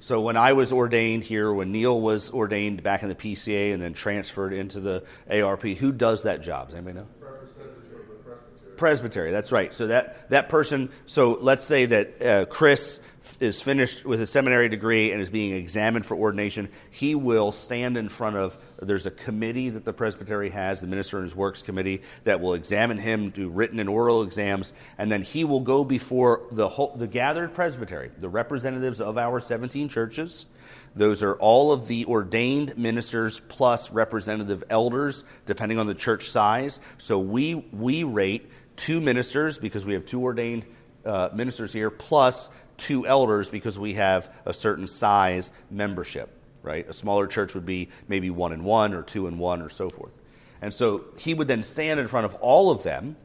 [0.00, 3.82] So when I was ordained here, when Neil was ordained back in the PCA and
[3.82, 6.68] then transferred into the ARP, who does that job?
[6.68, 7.06] Does anybody know?
[7.20, 8.76] Presbytery.
[8.76, 9.72] Presbytery, that's right.
[9.72, 13.00] So that, that person, so let's say that uh, Chris
[13.40, 17.96] is finished with a seminary degree and is being examined for ordination, he will stand
[17.96, 21.62] in front of, there's a committee that the presbytery has, the Minister and His Works
[21.62, 25.84] Committee, that will examine him, do written and oral exams, and then he will go
[25.84, 30.46] before the, whole, the gathered presbytery, the representatives of our 17 churches.
[30.94, 36.78] Those are all of the ordained ministers plus representative elders, depending on the church size.
[36.98, 40.66] So we, we rate two ministers because we have two ordained
[41.04, 46.30] uh, ministers here, plus two elders because we have a certain size membership,
[46.62, 46.88] right?
[46.88, 49.90] A smaller church would be maybe one and one or two and one or so
[49.90, 50.12] forth.
[50.62, 53.16] And so he would then stand in front of all of them.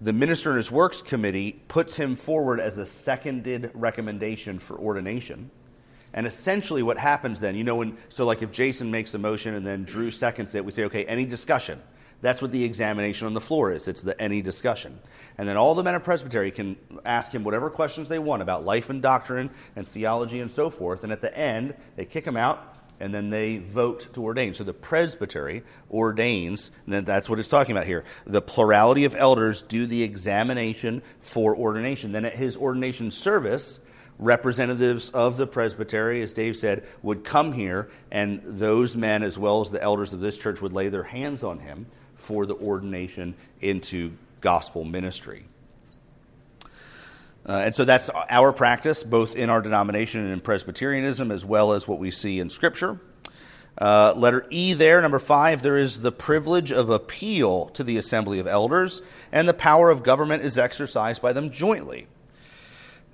[0.00, 5.50] The minister in his works committee puts him forward as a seconded recommendation for ordination.
[6.12, 9.54] And essentially, what happens then, you know, when, so like if Jason makes a motion
[9.54, 11.80] and then Drew seconds it, we say, okay, any discussion?
[12.20, 13.88] That's what the examination on the floor is.
[13.88, 14.98] It's the any discussion.
[15.38, 18.64] And then all the men of presbytery can ask him whatever questions they want about
[18.64, 21.02] life and doctrine and theology and so forth.
[21.02, 24.52] And at the end, they kick him out and then they vote to ordain.
[24.52, 28.04] So the presbytery ordains, and that's what it's talking about here.
[28.26, 32.12] The plurality of elders do the examination for ordination.
[32.12, 33.80] Then at his ordination service,
[34.18, 39.62] representatives of the presbytery, as Dave said, would come here, and those men, as well
[39.62, 41.86] as the elders of this church, would lay their hands on him
[42.20, 45.44] for the ordination into gospel ministry.
[47.46, 51.72] Uh, and so that's our practice, both in our denomination and in Presbyterianism, as well
[51.72, 53.00] as what we see in Scripture.
[53.78, 58.38] Uh, letter E there, number five, there is the privilege of appeal to the assembly
[58.38, 59.00] of elders,
[59.32, 62.06] and the power of government is exercised by them jointly.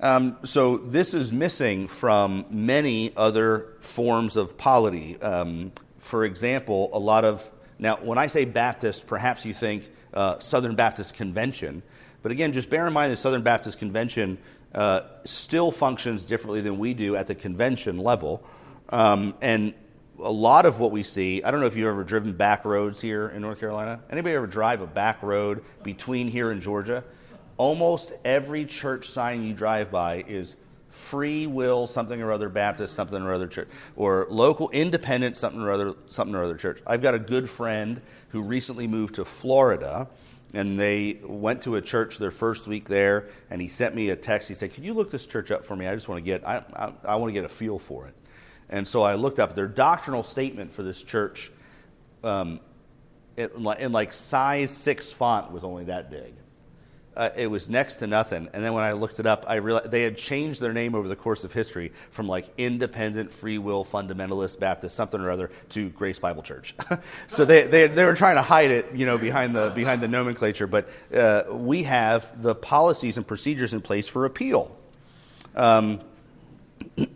[0.00, 5.20] Um, so this is missing from many other forms of polity.
[5.22, 10.38] Um, for example, a lot of now, when I say Baptist, perhaps you think uh,
[10.38, 11.82] Southern Baptist Convention.
[12.22, 14.38] But again, just bear in mind the Southern Baptist Convention
[14.74, 18.42] uh, still functions differently than we do at the convention level.
[18.88, 19.74] Um, and
[20.18, 23.00] a lot of what we see, I don't know if you've ever driven back roads
[23.00, 24.00] here in North Carolina.
[24.10, 27.04] Anybody ever drive a back road between here and Georgia?
[27.58, 30.56] Almost every church sign you drive by is
[30.96, 35.70] free will something or other Baptist, something or other church, or local independent something or
[35.70, 36.80] other something or other church.
[36.86, 40.08] I've got a good friend who recently moved to Florida
[40.54, 44.16] and they went to a church their first week there and he sent me a
[44.16, 44.48] text.
[44.48, 45.86] He said can you look this church up for me?
[45.86, 48.14] I just want to get i, I, I want to get a feel for it.
[48.68, 51.52] And so i looked up their doctrinal statement for this church
[52.24, 52.60] um,
[53.36, 56.34] in like size six font was only that big
[57.16, 58.48] uh, it was next to nothing.
[58.52, 61.08] And then when I looked it up, I realized they had changed their name over
[61.08, 65.88] the course of history from like Independent Free Will Fundamentalist Baptist something or other to
[65.88, 66.74] Grace Bible Church.
[67.26, 70.08] so they, they, they were trying to hide it, you know, behind the behind the
[70.08, 70.66] nomenclature.
[70.66, 74.76] But uh, we have the policies and procedures in place for appeal.
[75.54, 76.00] Um,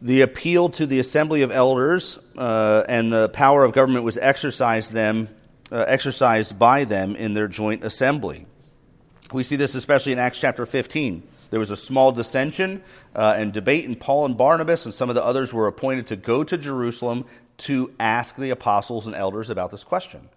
[0.00, 4.92] the appeal to the assembly of elders uh, and the power of government was exercised
[4.92, 5.28] them
[5.72, 8.46] uh, exercised by them in their joint assembly.
[9.32, 11.22] We see this especially in Acts chapter 15.
[11.50, 12.82] There was a small dissension
[13.14, 16.16] uh, and debate, and Paul and Barnabas and some of the others were appointed to
[16.16, 17.24] go to Jerusalem
[17.58, 20.28] to ask the apostles and elders about this question.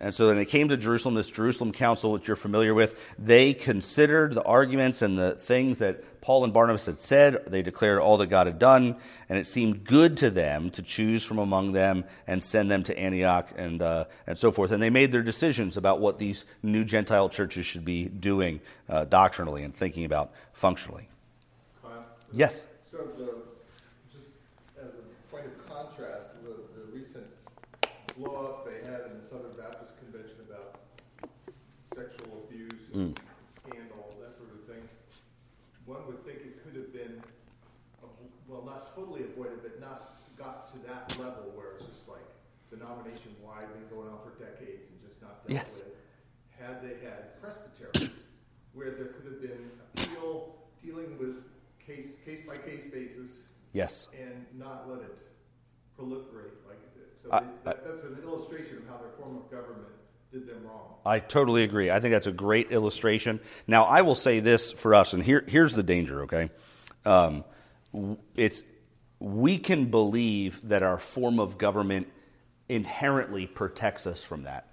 [0.00, 3.52] And so when they came to Jerusalem, this Jerusalem council, which you're familiar with, they
[3.52, 7.46] considered the arguments and the things that Paul and Barnabas had said.
[7.46, 8.96] They declared all that God had done,
[9.30, 12.98] and it seemed good to them to choose from among them and send them to
[12.98, 14.70] Antioch and, uh, and so forth.
[14.70, 18.60] And they made their decisions about what these new Gentile churches should be doing
[18.90, 21.08] uh, doctrinally and thinking about functionally.
[22.30, 22.66] Yes?
[22.90, 23.36] So, the,
[24.12, 24.26] just
[24.78, 27.24] as a point of contrast, the, the recent
[28.18, 30.78] blow up they had in the Southern Baptist Convention about
[31.96, 32.82] sexual abuse.
[32.94, 33.16] Mm
[35.88, 37.16] one would think it could have been,
[38.46, 42.28] well, not totally avoided, but not got to that level where it's just like
[42.68, 45.82] denomination wide, been going on for decades and just not dealt yes.
[45.84, 46.66] with.
[46.66, 48.10] Had they had presbyteries
[48.74, 51.36] where there could have been appeal dealing with
[51.84, 53.30] case case by case basis.
[53.72, 54.08] Yes.
[54.18, 55.18] And not let it
[55.98, 57.22] proliferate like it did.
[57.22, 59.88] So uh, they, that, that's an illustration of how their form of government
[60.32, 60.94] did them wrong.
[61.06, 61.90] I totally agree.
[61.90, 63.40] I think that's a great illustration.
[63.66, 66.50] Now, I will say this for us, and here, here's the danger, okay?
[67.06, 67.44] Um,
[68.36, 68.62] it's,
[69.18, 72.08] we can believe that our form of government
[72.68, 74.68] inherently protects us from that.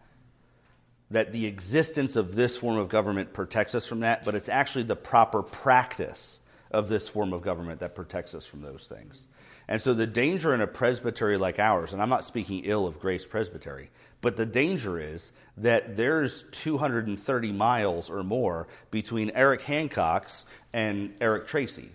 [1.16, 4.84] That the existence of this form of government protects us from that, but it's actually
[4.84, 6.42] the proper practice
[6.72, 9.30] of this form of government that protects us from those things.
[9.70, 13.00] And so the danger in a presbytery like ours, and I'm not speaking ill of
[13.00, 20.46] Grace Presbytery, but the danger is that there's 230 miles or more between Eric Hancock's
[20.74, 21.92] and Eric Tracy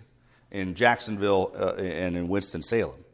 [0.49, 3.05] in Jacksonville uh, and in Winston-Salem.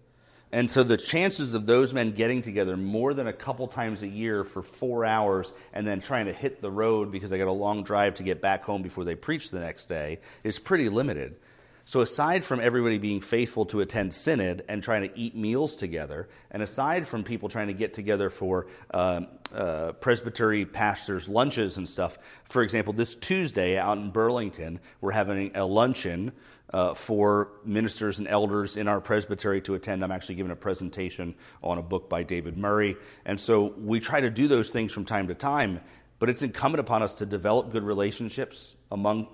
[0.51, 4.07] And so the chances of those men getting together more than a couple times a
[4.07, 7.51] year for four hours and then trying to hit the road because they got a
[7.51, 11.35] long drive to get back home before they preach the next day is pretty limited.
[11.83, 16.27] So, aside from everybody being faithful to attend synod and trying to eat meals together,
[16.51, 21.87] and aside from people trying to get together for um, uh, presbytery pastors' lunches and
[21.87, 26.33] stuff, for example, this Tuesday out in Burlington, we're having a luncheon
[26.73, 30.03] uh, for ministers and elders in our presbytery to attend.
[30.03, 32.97] I'm actually giving a presentation on a book by David Murray.
[33.25, 35.81] And so we try to do those things from time to time,
[36.19, 39.27] but it's incumbent upon us to develop good relationships among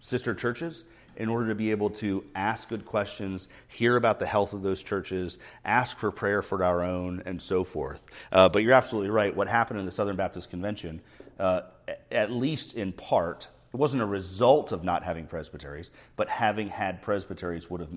[0.00, 0.84] sister churches
[1.16, 4.82] in order to be able to ask good questions, hear about the health of those
[4.82, 8.06] churches, ask for prayer for our own, and so forth.
[8.32, 9.34] Uh, but you're absolutely right.
[9.34, 11.02] What happened in the Southern Baptist Convention,
[11.38, 11.62] uh,
[12.10, 17.02] at least in part, it wasn't a result of not having presbyteries, but having had
[17.02, 17.90] presbyteries would have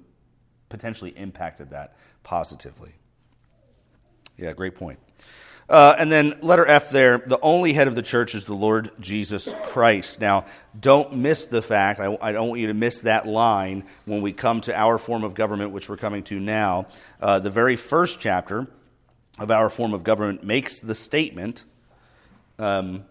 [0.70, 2.94] potentially impacted that positively.
[4.38, 5.00] Yeah, great point.
[5.70, 8.92] Uh, and then letter F there, the only head of the church is the Lord
[9.00, 10.20] Jesus Christ.
[10.20, 10.46] Now,
[10.78, 14.34] don't miss the fact, I, I don't want you to miss that line when we
[14.34, 16.88] come to our form of government, which we're coming to now.
[17.22, 18.68] Uh, the very first chapter
[19.40, 21.64] of our form of government makes the statement
[22.60, 23.06] um,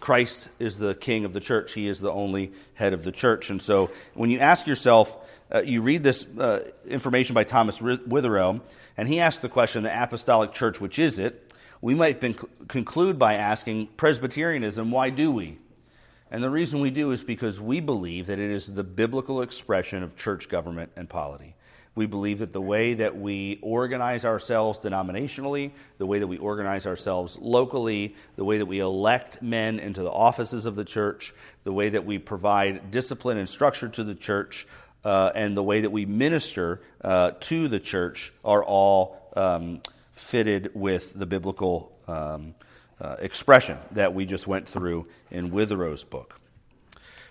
[0.00, 3.50] Christ is the king of the church, he is the only head of the church.
[3.50, 5.16] And so when you ask yourself,
[5.52, 8.60] uh, you read this uh, information by Thomas Witherow,
[8.96, 11.50] and he asked the question, the apostolic church, which is it?
[11.80, 12.20] we might
[12.68, 15.58] conclude by asking Presbyterianism, why do we?
[16.30, 20.02] And the reason we do is because we believe that it is the biblical expression
[20.02, 21.56] of church government and polity.
[21.94, 26.86] We believe that the way that we organize ourselves denominationally, the way that we organize
[26.86, 31.34] ourselves locally, the way that we elect men into the offices of the church,
[31.64, 34.66] the way that we provide discipline and structure to the church
[35.04, 39.80] uh, and the way that we minister uh, to the church are all um,
[40.12, 42.54] fitted with the biblical um,
[43.00, 46.39] uh, expression that we just went through in Witherow's book.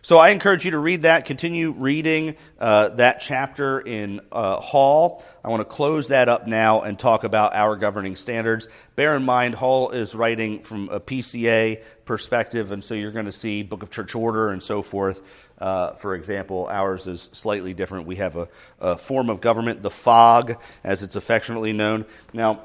[0.01, 5.25] So I encourage you to read that, continue reading uh, that chapter in uh, Hall.
[5.43, 8.69] I want to close that up now and talk about our governing standards.
[8.95, 13.31] Bear in mind, Hall is writing from a PCA perspective, and so you're going to
[13.33, 15.21] see Book of Church Order and so forth.
[15.59, 18.07] Uh, for example, ours is slightly different.
[18.07, 18.47] We have a,
[18.79, 22.05] a form of government, the FOG, as it's affectionately known.
[22.31, 22.61] Now,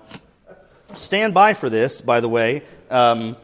[0.94, 2.62] stand by for this, by the way.
[2.90, 3.36] Um,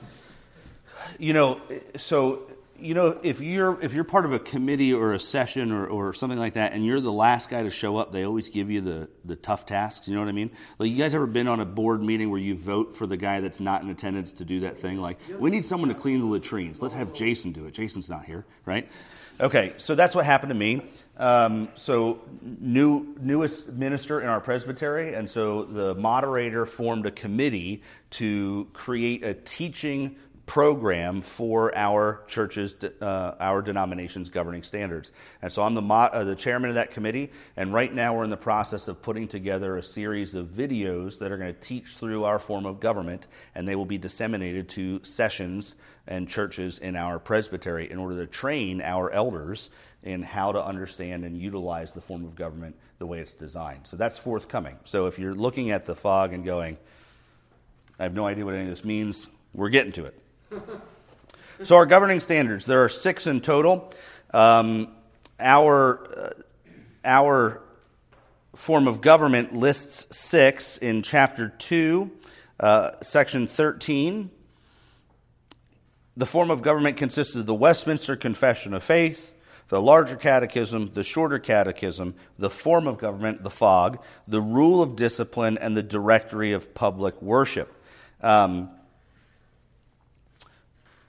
[1.18, 1.61] you know,
[1.97, 2.49] so
[2.81, 6.12] you know, if you're if you're part of a committee or a session or, or
[6.12, 8.81] something like that, and you're the last guy to show up, they always give you
[8.81, 10.09] the the tough tasks.
[10.09, 10.51] You know what I mean?
[10.78, 13.41] Like, you guys ever been on a board meeting where you vote for the guy
[13.41, 15.01] that's not in attendance to do that thing?
[15.01, 16.83] Like, we need someone to clean the latrines.
[16.83, 17.74] Let's have Jason do it.
[17.74, 18.89] Jason's not here, right?
[19.41, 20.83] Okay, so that's what happened to me.
[21.16, 27.83] Um, so new newest minister in our presbytery, and so the moderator formed a committee
[28.11, 30.16] to create a teaching
[30.51, 35.12] program for our churches, uh, our denomination's governing standards.
[35.42, 38.24] And so I'm the, mo- uh, the chairman of that committee, and right now we're
[38.24, 41.90] in the process of putting together a series of videos that are going to teach
[41.90, 45.76] through our form of government, and they will be disseminated to sessions
[46.09, 49.70] and churches in our presbytery in order to train our elders
[50.03, 53.86] in how to understand and utilize the form of government the way it's designed.
[53.86, 54.78] So that's forthcoming.
[54.82, 56.76] So if you're looking at the fog and going,
[58.01, 60.20] I have no idea what any of this means, we're getting to it.
[61.62, 63.92] so, our governing standards, there are six in total.
[64.32, 64.92] Um,
[65.38, 66.30] our, uh,
[67.05, 67.62] our
[68.55, 72.11] form of government lists six in chapter 2,
[72.59, 74.30] uh, section 13.
[76.16, 79.34] The form of government consists of the Westminster Confession of Faith,
[79.68, 84.96] the larger catechism, the shorter catechism, the form of government, the FOG, the rule of
[84.96, 87.72] discipline, and the directory of public worship.
[88.20, 88.70] Um,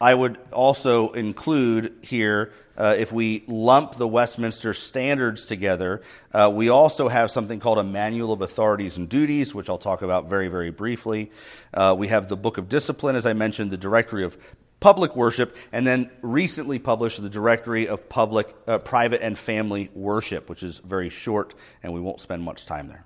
[0.02, 6.02] I would also include here, uh, if we lump the Westminster standards together,
[6.34, 10.02] uh, we also have something called a Manual of Authorities and Duties, which I'll talk
[10.02, 11.32] about very, very briefly.
[11.72, 14.40] Uh, we have the Book of Discipline, as I mentioned, the Directory of
[14.80, 20.50] Public Worship, and then recently published the Directory of Public, uh, Private and Family Worship,
[20.50, 23.06] which is very short, and we won't spend much time there.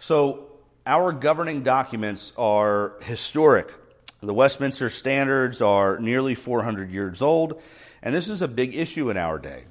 [0.00, 0.48] So,
[0.86, 3.72] our governing documents are historic
[4.26, 7.60] the Westminster Standards are nearly 400 years old,
[8.02, 9.64] and this is a big issue in our day.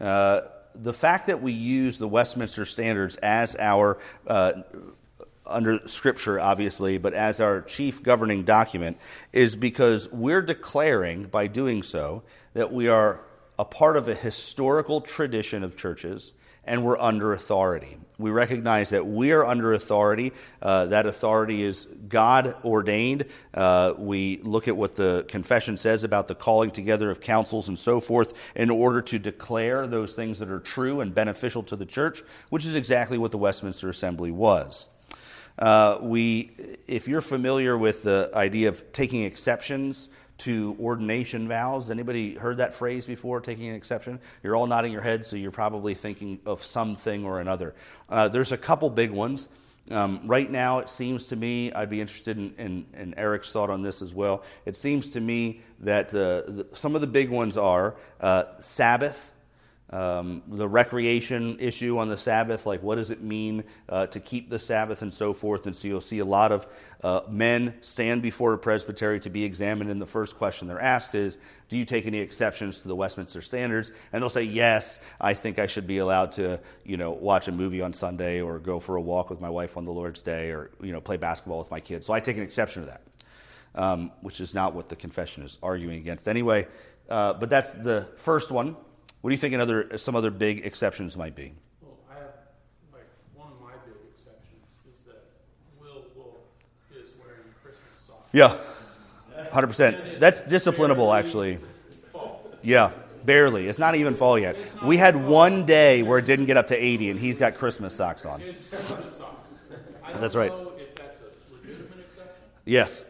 [0.00, 0.42] Uh,
[0.74, 4.52] the fact that we use the Westminster Standards as our, uh,
[5.46, 8.98] under Scripture, obviously, but as our chief governing document
[9.32, 12.22] is because we're declaring, by doing so,
[12.54, 13.20] that we are
[13.58, 16.32] a part of a historical tradition of churches
[16.64, 17.98] and we're under authority.
[18.20, 20.32] We recognize that we are under authority.
[20.60, 23.24] Uh, that authority is God ordained.
[23.54, 27.78] Uh, we look at what the confession says about the calling together of councils and
[27.78, 31.86] so forth in order to declare those things that are true and beneficial to the
[31.86, 34.88] church, which is exactly what the Westminster Assembly was.
[35.58, 36.50] Uh, we,
[36.86, 40.08] if you're familiar with the idea of taking exceptions
[40.40, 41.90] to ordination vows.
[41.90, 44.20] Anybody heard that phrase before, taking an exception?
[44.42, 47.74] You're all nodding your head, so you're probably thinking of something or another.
[48.08, 49.48] Uh, there's a couple big ones.
[49.90, 53.70] Um, right now, it seems to me, I'd be interested in, in, in, Eric's thought
[53.70, 54.44] on this as well.
[54.64, 59.32] It seems to me that uh, the, some of the big ones are uh, Sabbath,
[59.90, 64.48] um, the recreation issue on the Sabbath, like what does it mean uh, to keep
[64.48, 65.66] the Sabbath and so forth.
[65.66, 66.66] And so you'll see a lot of
[67.02, 71.14] uh, men stand before a presbytery to be examined, and the first question they're asked
[71.14, 71.38] is,
[71.68, 73.90] Do you take any exceptions to the Westminster Standards?
[74.12, 77.52] And they'll say, Yes, I think I should be allowed to, you know, watch a
[77.52, 80.50] movie on Sunday or go for a walk with my wife on the Lord's Day
[80.50, 82.06] or, you know, play basketball with my kids.
[82.06, 83.02] So I take an exception to that,
[83.74, 86.68] um, which is not what the confession is arguing against anyway.
[87.08, 88.76] Uh, but that's the first one.
[89.20, 91.52] What do you think another, some other big exceptions might be?
[91.82, 92.22] Well, I have,
[92.92, 95.24] like, one of my big exceptions is that
[95.78, 96.38] Will Wolf
[96.90, 98.30] is wearing Christmas socks.
[98.32, 98.56] Yeah,
[99.52, 100.20] 100%.
[100.20, 101.58] That's disciplinable, actually.
[102.10, 102.50] Fall.
[102.62, 102.92] Yeah,
[103.26, 103.68] barely.
[103.68, 104.56] It's not even fall yet.
[104.82, 107.94] We had one day where it didn't get up to 80, and he's got Christmas
[107.94, 108.42] socks on.
[110.14, 110.50] That's right.
[110.50, 112.42] know if that's a legitimate exception.
[112.64, 113.04] Yes.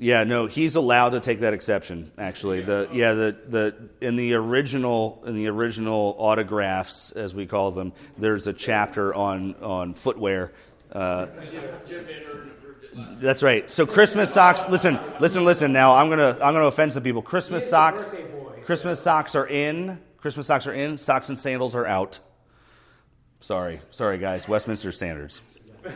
[0.00, 2.12] Yeah, no, he's allowed to take that exception.
[2.18, 7.72] Actually, the yeah the the in the original in the original autographs, as we call
[7.72, 10.52] them, there's a chapter on on footwear.
[10.92, 11.26] Uh,
[13.20, 13.68] that's right.
[13.68, 14.68] So Christmas socks.
[14.68, 15.72] Listen, listen, listen.
[15.72, 17.20] Now I'm gonna I'm gonna offend some people.
[17.22, 18.14] Christmas socks.
[18.64, 20.00] Christmas socks are in.
[20.18, 20.96] Christmas socks are in.
[20.96, 22.20] Socks and sandals are out.
[23.40, 24.48] Sorry, sorry, guys.
[24.48, 25.40] Westminster Standards.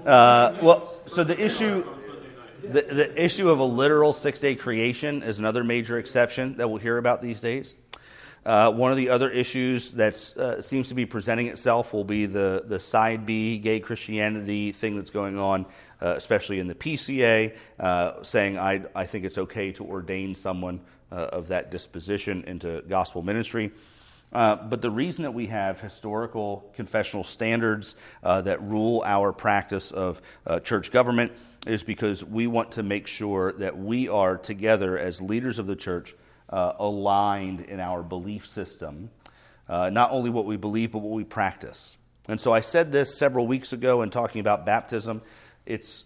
[0.00, 1.99] Uh, well, so the issue, On Sunday night.
[2.62, 6.78] The, the issue of a literal six day creation is another major exception that we'll
[6.78, 7.76] hear about these days.
[8.44, 12.24] Uh, one of the other issues that uh, seems to be presenting itself will be
[12.24, 15.66] the, the side B gay Christianity thing that's going on,
[16.00, 20.80] uh, especially in the PCA, uh, saying I, I think it's okay to ordain someone
[21.12, 23.72] uh, of that disposition into gospel ministry.
[24.32, 30.22] Uh, but the reason that we have historical confessional standards that rule our practice of
[30.62, 31.32] church government
[31.66, 35.76] is because we want to make sure that we are together as leaders of the
[35.76, 36.14] church
[36.48, 39.10] uh, aligned in our belief system,
[39.68, 41.96] uh, not only what we believe, but what we practice.
[42.28, 45.22] And so I said this several weeks ago in talking about baptism.
[45.66, 46.04] It's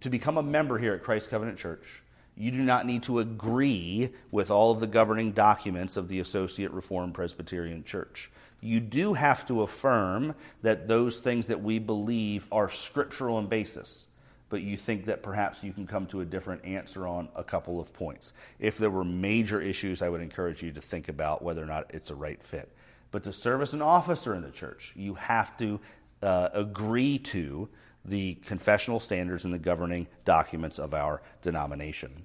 [0.00, 2.02] to become a member here at Christ Covenant Church
[2.36, 6.70] you do not need to agree with all of the governing documents of the Associate
[6.72, 8.30] Reformed Presbyterian Church.
[8.60, 14.06] You do have to affirm that those things that we believe are scriptural in basis,
[14.54, 17.80] but you think that perhaps you can come to a different answer on a couple
[17.80, 18.32] of points.
[18.60, 21.92] If there were major issues, I would encourage you to think about whether or not
[21.92, 22.70] it's a right fit.
[23.10, 25.80] But to serve as an officer in the church, you have to
[26.22, 27.68] uh, agree to
[28.04, 32.24] the confessional standards and the governing documents of our denomination.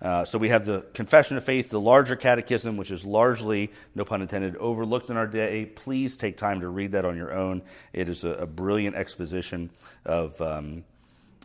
[0.00, 4.06] Uh, so we have the Confession of Faith, the larger catechism, which is largely, no
[4.06, 5.66] pun intended, overlooked in our day.
[5.66, 7.60] Please take time to read that on your own.
[7.92, 9.68] It is a, a brilliant exposition
[10.06, 10.84] of, um,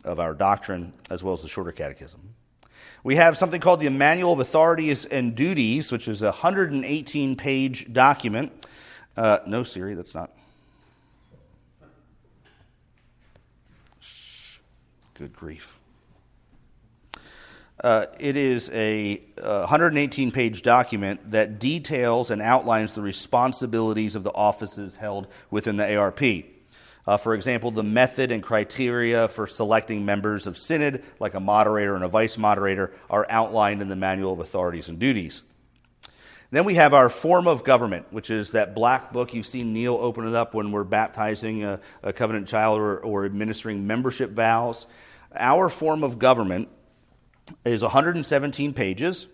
[0.04, 2.34] of our doctrine, as well as the shorter catechism.
[3.02, 7.92] We have something called the Manual of Authorities and Duties, which is a 118 page
[7.92, 8.52] document.
[9.16, 10.30] Uh, no, Siri, that's not.
[14.00, 14.56] Shh.
[15.14, 15.78] Good grief.
[17.82, 24.24] Uh, it is a uh, 118 page document that details and outlines the responsibilities of
[24.24, 26.22] the offices held within the ARP.
[27.06, 31.94] Uh, for example, the method and criteria for selecting members of synod, like a moderator
[31.94, 35.42] and a vice moderator, are outlined in the Manual of Authorities and Duties.
[36.50, 39.34] Then we have our form of government, which is that black book.
[39.34, 43.24] You've seen Neil open it up when we're baptizing a, a covenant child or, or
[43.24, 44.86] administering membership vows.
[45.34, 46.68] Our form of government
[47.64, 49.26] is 117 pages,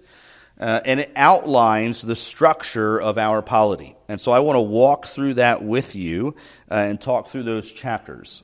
[0.60, 3.96] uh, and it outlines the structure of our polity.
[4.08, 6.36] And so I want to walk through that with you
[6.70, 8.42] uh, and talk through those chapters.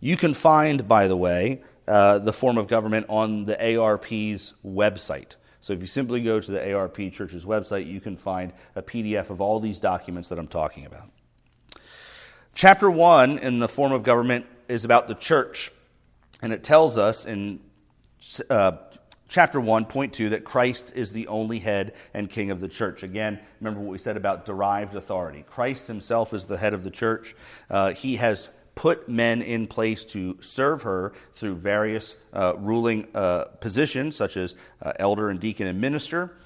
[0.00, 5.36] You can find, by the way, uh, the form of government on the ARP's website.
[5.60, 9.28] So if you simply go to the ARP Church's website, you can find a PDF
[9.28, 11.10] of all these documents that I'm talking about.
[12.54, 15.70] Chapter 1 in the form of government is about the church,
[16.40, 17.60] and it tells us in
[18.48, 18.72] uh,
[19.30, 23.02] chapter 1, point 2, that Christ is the only head and king of the church.
[23.02, 25.44] Again, remember what we said about derived authority.
[25.48, 27.34] Christ himself is the head of the church.
[27.70, 33.44] Uh, he has put men in place to serve her through various uh, ruling uh,
[33.60, 36.36] positions, such as uh, elder and deacon and minister.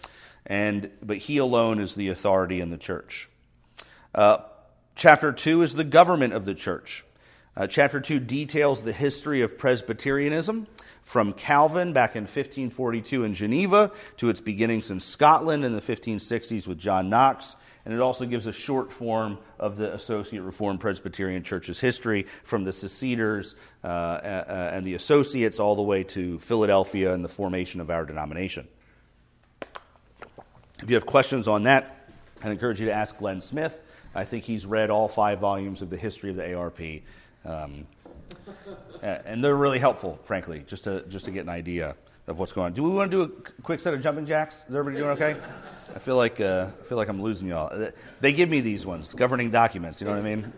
[0.46, 3.30] And, but he alone is the authority in the church.
[4.14, 4.38] Uh,
[4.94, 7.04] chapter 2 is the government of the church.
[7.56, 10.66] Uh, chapter 2 details the history of Presbyterianism
[11.04, 16.66] from Calvin back in 1542 in Geneva to its beginnings in Scotland in the 1560s
[16.66, 17.54] with John Knox.
[17.84, 22.64] And it also gives a short form of the Associate Reformed Presbyterian Church's history from
[22.64, 27.82] the Seceders uh, uh, and the Associates all the way to Philadelphia and the formation
[27.82, 28.66] of our denomination.
[30.82, 32.08] If you have questions on that,
[32.42, 33.82] I encourage you to ask Glenn Smith.
[34.14, 36.80] I think he's read all five volumes of the history of the ARP.
[37.44, 37.86] Um,
[39.04, 41.94] and they're really helpful, frankly, just to, just to get an idea
[42.26, 42.72] of what's going on.
[42.72, 44.64] Do we want to do a quick set of jumping jacks?
[44.68, 45.36] Is everybody doing okay?
[45.94, 47.90] I feel like, uh, I feel like I'm losing y'all.
[48.20, 50.52] They give me these ones, governing documents, you know what I mean?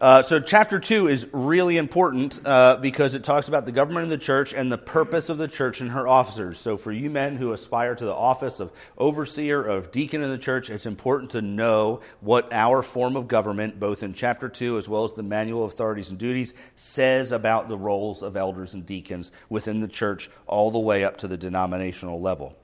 [0.00, 4.10] Uh, so, chapter 2 is really important uh, because it talks about the government of
[4.10, 6.56] the church and the purpose of the church and her officers.
[6.56, 10.38] So, for you men who aspire to the office of overseer, of deacon in the
[10.38, 14.88] church, it's important to know what our form of government, both in chapter 2 as
[14.88, 18.86] well as the Manual of Authorities and Duties, says about the roles of elders and
[18.86, 22.56] deacons within the church, all the way up to the denominational level.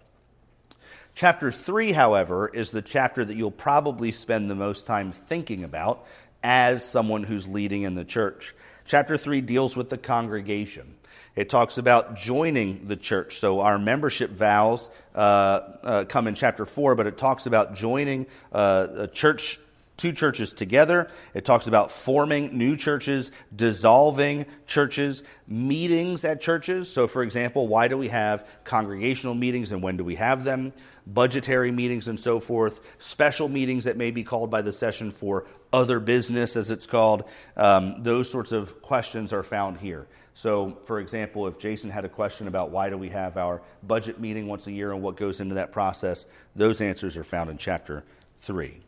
[1.16, 6.04] Chapter 3, however, is the chapter that you'll probably spend the most time thinking about
[6.44, 8.54] as someone who's leading in the church.
[8.86, 10.94] Chapter 3 deals with the congregation.
[11.34, 13.38] It talks about joining the church.
[13.40, 18.26] So our membership vows uh, uh, come in chapter 4, but it talks about joining
[18.52, 19.58] uh, a church
[19.96, 21.08] two churches together.
[21.34, 26.90] It talks about forming new churches, dissolving churches, meetings at churches.
[26.90, 30.72] So, for example, why do we have congregational meetings and when do we have them?
[31.06, 35.46] Budgetary meetings and so forth, special meetings that may be called by the session for
[35.74, 37.24] other business, as it's called.
[37.56, 40.06] Um, those sorts of questions are found here.
[40.34, 44.20] So, for example, if Jason had a question about why do we have our budget
[44.20, 47.58] meeting once a year and what goes into that process, those answers are found in
[47.58, 48.04] chapter
[48.40, 48.80] 3.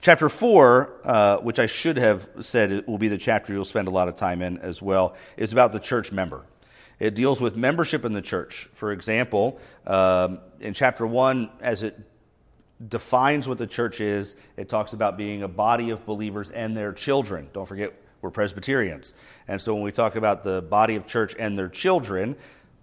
[0.00, 3.92] Chapter 4, uh, which I should have said will be the chapter you'll spend a
[3.92, 6.44] lot of time in as well, is about the church member.
[6.98, 8.68] It deals with membership in the church.
[8.72, 11.98] For example, um, in chapter 1, as it
[12.88, 16.92] defines what the church is, it talks about being a body of believers and their
[16.92, 17.48] children.
[17.52, 19.14] Don't forget, we're Presbyterians.
[19.48, 22.36] And so when we talk about the body of church and their children,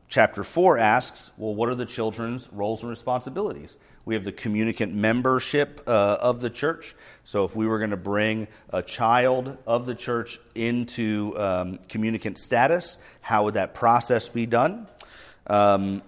[0.07, 3.77] chapter 4 asks, well, what are the children's roles and responsibilities?
[4.05, 6.95] We have the communicant membership uh, of the church.
[7.23, 12.39] So, if we were going to bring a child of the church into um, communicant
[12.39, 14.87] status, how would that process be done?
[15.45, 16.01] Um,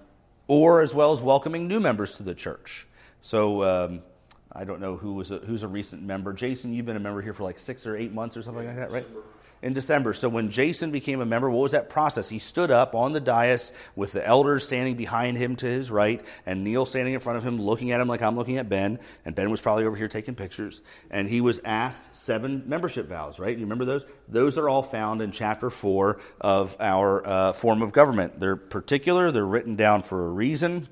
[0.48, 2.88] or as well as welcoming new members to the church.
[3.22, 4.04] So, um,
[4.54, 6.34] I don't know who was a, who's a recent member.
[6.34, 8.76] Jason, you've been a member here for like six or eight months or something like
[8.76, 9.08] that, right?
[9.62, 10.14] in December.
[10.14, 12.30] So when Jason became a member, what was that process?
[12.30, 16.24] He stood up on the dais with the elders standing behind him to his right,
[16.46, 19.00] and Neil standing in front of him, looking at him like I'm looking at Ben.
[19.26, 20.82] And Ben was probably over here taking pictures.
[21.10, 23.56] And he was asked seven membership vows, right?
[23.56, 24.06] You remember those?
[24.28, 28.40] Those are all found in chapter four of our uh, form of government.
[28.40, 30.88] They're particular, they're written down for a reason,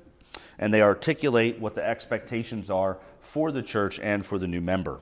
[0.60, 5.00] and they articulate what the expectations are for the church and for the new member.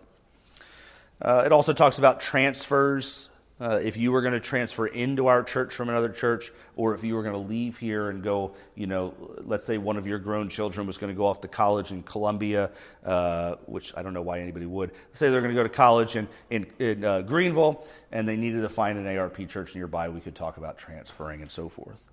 [1.21, 3.29] Uh, it also talks about transfers
[3.61, 7.03] uh, if you were going to transfer into our church from another church, or if
[7.03, 10.21] you were going to leave here and go, you know, let's say one of your
[10.21, 12.71] grown children was going to go off to college in Columbia,
[13.05, 14.93] uh, which I don't know why anybody would.
[15.13, 18.63] say they're going to go to college in, in, in uh, Greenville, and they needed
[18.63, 20.09] to find an ARP church nearby.
[20.09, 22.08] We could talk about transferring and so forth.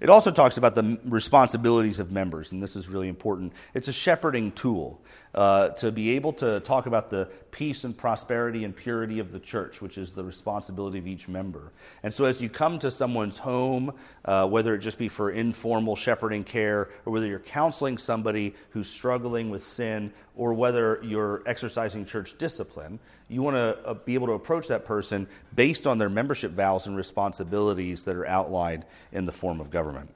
[0.00, 3.52] It also talks about the responsibilities of members, and this is really important.
[3.74, 5.00] It's a shepherding tool
[5.34, 9.40] uh, to be able to talk about the peace and prosperity and purity of the
[9.40, 11.72] church, which is the responsibility of each member.
[12.02, 13.92] And so, as you come to someone's home,
[14.24, 18.88] uh, whether it just be for informal shepherding care, or whether you're counseling somebody who's
[18.88, 22.98] struggling with sin, or whether you're exercising church discipline,
[23.34, 26.86] you want to uh, be able to approach that person based on their membership vows
[26.86, 30.08] and responsibilities that are outlined in the form of government.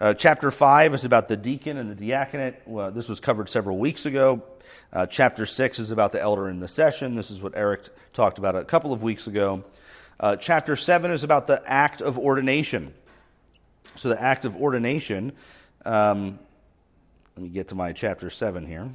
[0.00, 2.54] Uh, chapter 5 is about the deacon and the diaconate.
[2.64, 4.42] Well, this was covered several weeks ago.
[4.92, 7.16] Uh, chapter 6 is about the elder in the session.
[7.16, 9.64] This is what Eric talked about a couple of weeks ago.
[10.18, 12.94] Uh, chapter 7 is about the act of ordination.
[13.96, 15.32] So, the act of ordination,
[15.84, 16.38] um,
[17.36, 18.88] let me get to my chapter 7 here.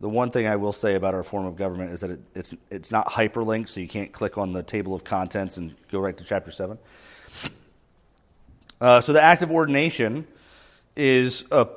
[0.00, 2.54] The one thing I will say about our form of government is that it, it's,
[2.70, 6.16] it's not hyperlinked, so you can't click on the table of contents and go right
[6.16, 6.78] to chapter 7.
[8.80, 10.26] Uh, so the act of ordination
[10.96, 11.68] is a,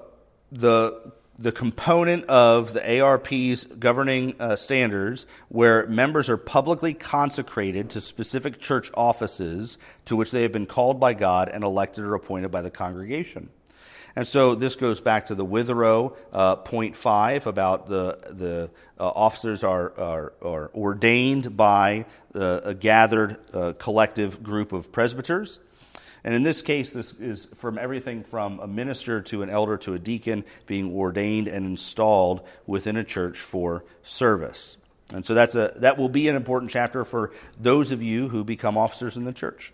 [0.52, 8.02] the, the component of the ARP's governing uh, standards where members are publicly consecrated to
[8.02, 12.50] specific church offices to which they have been called by God and elected or appointed
[12.50, 13.50] by the congregation.
[14.18, 19.10] And so this goes back to the Witherow uh, point five about the the uh,
[19.10, 25.60] officers are, are, are ordained by uh, a gathered uh, collective group of presbyters.
[26.24, 29.94] And in this case, this is from everything from a minister to an elder to
[29.94, 34.78] a deacon being ordained and installed within a church for service.
[35.14, 38.44] And so that's a, that will be an important chapter for those of you who
[38.44, 39.74] become officers in the church.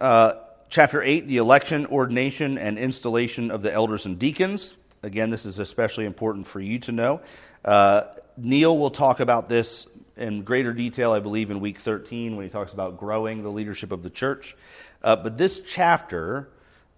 [0.00, 0.32] Uh,
[0.70, 4.74] chapter 8, the election, ordination, and installation of the elders and deacons.
[5.02, 7.20] Again, this is especially important for you to know.
[7.64, 8.02] Uh,
[8.36, 12.50] Neil will talk about this in greater detail, I believe, in week 13 when he
[12.50, 14.56] talks about growing the leadership of the church.
[15.02, 16.48] Uh, but this chapter,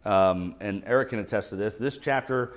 [0.04, 2.54] um, and Eric can attest to this, this chapter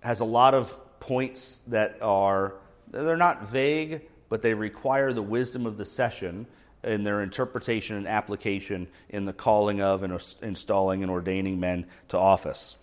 [0.00, 2.54] has a lot of points that are,
[2.90, 6.46] they're not vague, but they require the wisdom of the session
[6.88, 10.12] in their interpretation and application in the calling of and
[10.42, 12.76] installing and ordaining men to office.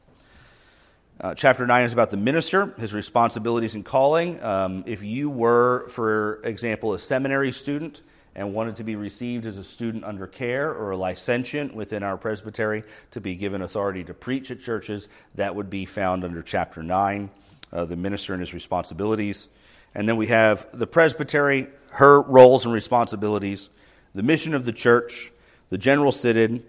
[1.19, 4.41] Uh, chapter 9 is about the minister, his responsibilities and calling.
[4.43, 8.01] Um, if you were, for example, a seminary student
[8.35, 12.17] and wanted to be received as a student under care or a licentiate within our
[12.17, 16.83] presbytery to be given authority to preach at churches, that would be found under chapter
[16.83, 17.29] 9,
[17.71, 19.47] uh, the minister and his responsibilities.
[19.93, 23.69] And then we have the presbytery, her roles and responsibilities
[24.15, 25.31] the mission of the church,
[25.69, 26.63] the general synod,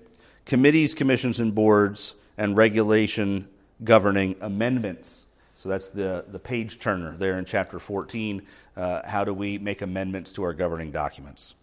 [0.45, 3.49] committees, commissions, and boards, and regulation
[3.83, 5.25] governing amendments.
[5.55, 8.43] So that's the, the page turner there in chapter 14.
[8.77, 11.55] Uh, how do we make amendments to our governing documents?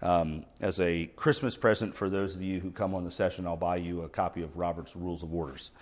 [0.00, 3.56] Um, as a Christmas present for those of you who come on the session, I'll
[3.56, 5.72] buy you a copy of Robert's Rules of Orders.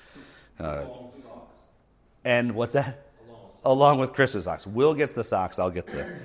[0.59, 0.87] Uh,
[2.25, 3.05] and what's that?
[3.65, 4.67] along with Chris's socks.
[4.67, 6.19] Will gets the socks, I'll get the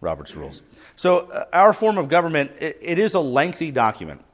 [0.00, 0.62] Robert's rules.
[0.96, 4.24] So, uh, our form of government, it, it is a lengthy document.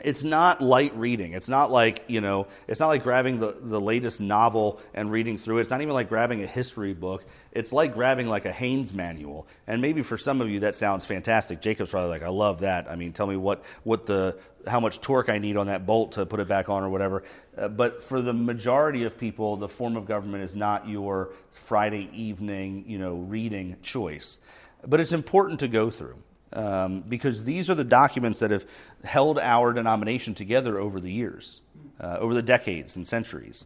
[0.00, 1.32] It's not light reading.
[1.32, 5.38] It's not like, you know, it's not like grabbing the, the latest novel and reading
[5.38, 5.60] through it.
[5.62, 7.24] It's not even like grabbing a history book.
[7.52, 9.46] It's like grabbing like a Haynes manual.
[9.66, 11.60] And maybe for some of you that sounds fantastic.
[11.60, 12.90] Jacob's probably like, I love that.
[12.90, 16.12] I mean, tell me what, what the, how much torque I need on that bolt
[16.12, 17.22] to put it back on or whatever.
[17.56, 22.08] Uh, but for the majority of people, the form of government is not your Friday
[22.12, 24.40] evening, you know, reading choice.
[24.86, 26.18] But it's important to go through
[26.52, 28.66] um, because these are the documents that have
[29.04, 31.62] held our denomination together over the years,
[32.00, 33.64] uh, over the decades and centuries.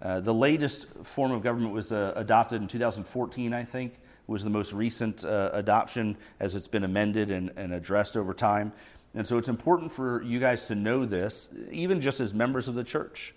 [0.00, 3.94] Uh, the latest form of government was uh, adopted in 2014, I think.
[4.26, 8.72] Was the most recent uh, adoption as it's been amended and, and addressed over time.
[9.14, 12.74] And so it's important for you guys to know this, even just as members of
[12.74, 13.34] the church,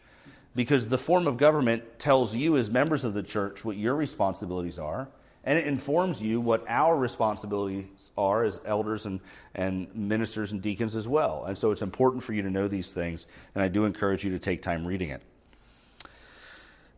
[0.56, 4.80] because the form of government tells you, as members of the church, what your responsibilities
[4.80, 5.10] are
[5.44, 9.20] and it informs you what our responsibilities are as elders and,
[9.56, 11.46] and ministers and deacons as well.
[11.46, 14.32] And so it's important for you to know these things, and I do encourage you
[14.32, 15.22] to take time reading it.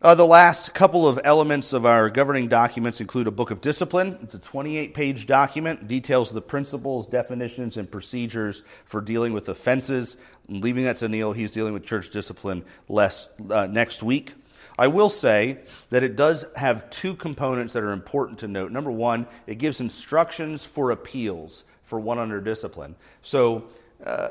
[0.02, 4.18] Uh, the last couple of elements of our governing documents include a book of discipline.
[4.20, 10.16] It's a 28 page document, details the principles, definitions, and procedures for dealing with offenses.
[10.48, 11.32] I'm leaving that to Neil.
[11.32, 14.34] He's dealing with church discipline less, uh, next week.
[14.78, 15.58] I will say
[15.90, 18.72] that it does have two components that are important to note.
[18.72, 22.96] Number one, it gives instructions for appeals for one under discipline.
[23.22, 23.64] So,
[24.04, 24.30] uh,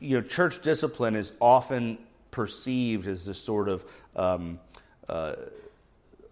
[0.00, 1.98] you know, church discipline is often
[2.30, 3.84] perceived as this sort of
[4.16, 4.58] um,
[5.08, 5.36] uh,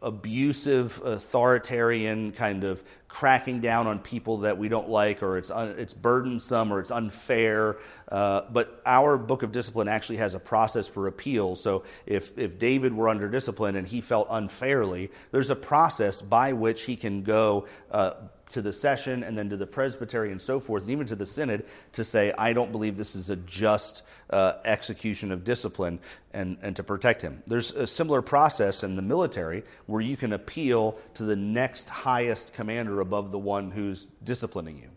[0.03, 5.77] abusive, authoritarian kind of cracking down on people that we don't like, or it's, un,
[5.79, 7.77] it's burdensome, or it's unfair.
[8.09, 11.55] Uh, but our book of discipline actually has a process for appeal.
[11.55, 16.53] So if, if David were under discipline and he felt unfairly, there's a process by
[16.53, 18.13] which he can go uh,
[18.51, 21.27] to the session and then to the presbytery and so forth, and even to the
[21.27, 25.99] synod to say, I don't believe this is a just uh, execution of discipline
[26.33, 27.43] and, and to protect him.
[27.47, 32.53] There's a similar process in the military where you can appeal to the next highest
[32.53, 34.91] commander above the one who's disciplining you.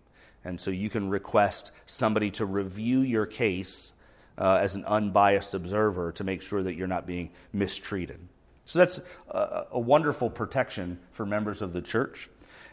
[0.47, 3.91] And so you can request somebody to review your case
[4.37, 8.19] uh, as an unbiased observer to make sure that you're not being mistreated.
[8.63, 12.29] So that's a, a wonderful protection for members of the church.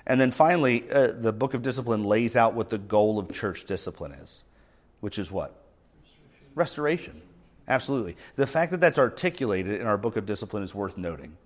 [0.06, 3.64] And then finally, uh, the book of discipline lays out what the goal of church
[3.64, 4.44] discipline is,
[5.00, 5.60] which is what?
[6.54, 7.22] Restoration.
[7.66, 8.16] Absolutely.
[8.36, 11.36] The fact that that's articulated in our book of discipline is worth noting.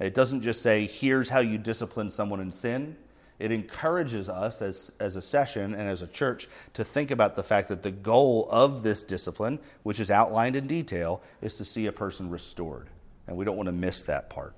[0.00, 2.96] It doesn't just say, here's how you discipline someone in sin.
[3.38, 7.42] It encourages us as, as a session and as a church to think about the
[7.42, 11.86] fact that the goal of this discipline, which is outlined in detail, is to see
[11.86, 12.88] a person restored.
[13.26, 14.54] And we don't want to miss that part.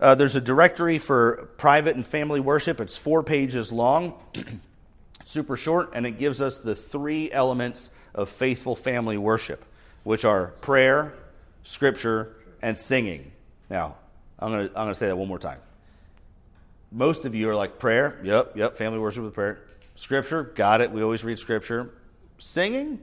[0.00, 2.80] Uh, there's a directory for private and family worship.
[2.80, 4.14] It's four pages long,
[5.24, 9.64] super short, and it gives us the three elements of faithful family worship,
[10.02, 11.12] which are prayer,
[11.62, 13.30] scripture, and singing.
[13.68, 13.96] Now,
[14.38, 15.58] I'm going to I'm going to say that one more time.
[16.92, 19.60] Most of you are like prayer, yep, yep, family worship with prayer.
[19.94, 20.90] Scripture, got it.
[20.90, 21.90] We always read scripture.
[22.38, 23.00] Singing,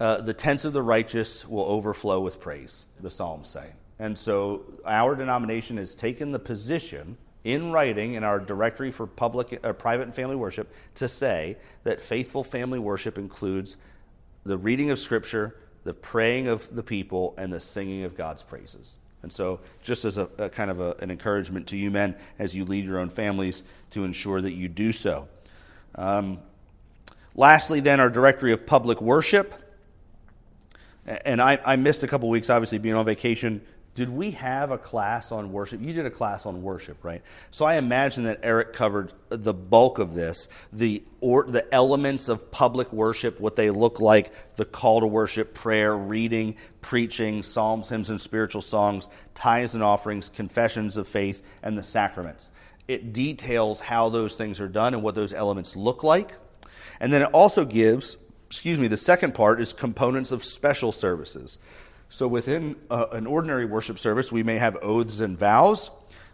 [0.00, 3.66] uh, the tents of the righteous will overflow with praise, the Psalms say.
[3.98, 9.60] And so our denomination has taken the position in writing in our directory for public,
[9.62, 13.76] uh, private and family worship to say that faithful family worship includes
[14.44, 18.96] the reading of Scripture, the praying of the people, and the singing of God's praises.
[19.22, 22.54] And so, just as a, a kind of a, an encouragement to you men as
[22.54, 25.28] you lead your own families to ensure that you do so.
[25.94, 26.38] Um,
[27.34, 29.54] lastly, then, our directory of public worship.
[31.06, 33.62] And I, I missed a couple weeks, obviously, being on vacation
[34.00, 35.78] did we have a class on worship?
[35.82, 37.20] You did a class on worship, right?
[37.50, 42.50] So I imagine that Eric covered the bulk of this, the or the elements of
[42.50, 48.08] public worship, what they look like, the call to worship, prayer, reading, preaching, psalms, hymns
[48.08, 52.50] and spiritual songs, tithes and offerings, confessions of faith, and the sacraments.
[52.88, 56.32] It details how those things are done and what those elements look like.
[57.00, 61.58] And then it also gives, excuse me, the second part is components of special services.
[62.10, 65.92] So within uh, an ordinary worship service, we may have oaths and vows.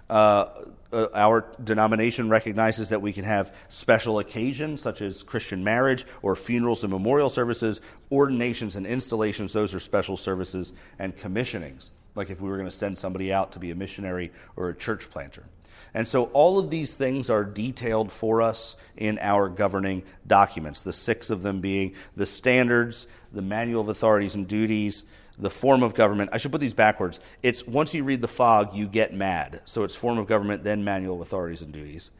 [0.09, 0.49] Uh,
[0.91, 6.35] uh, our denomination recognizes that we can have special occasions such as Christian marriage or
[6.35, 12.41] funerals and memorial services, ordinations and installations, those are special services, and commissionings, like if
[12.41, 15.45] we were going to send somebody out to be a missionary or a church planter.
[15.93, 20.93] And so all of these things are detailed for us in our governing documents, the
[20.93, 25.05] six of them being the standards, the manual of authorities and duties,
[25.39, 26.31] the form of government.
[26.33, 27.21] I should put these backwards.
[27.43, 29.61] It's once you read the fog, you get mad.
[29.65, 32.11] So it's form of government, then manual of authorities and duties.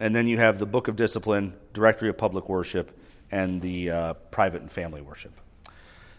[0.00, 2.98] And then you have the book of discipline, directory of public worship,
[3.30, 5.32] and the uh, private and family worship.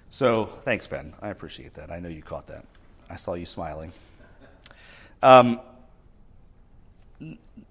[0.09, 1.13] So thanks, Ben.
[1.21, 1.91] I appreciate that.
[1.91, 2.65] I know you caught that.
[3.09, 3.91] I saw you smiling.
[5.21, 5.59] Um,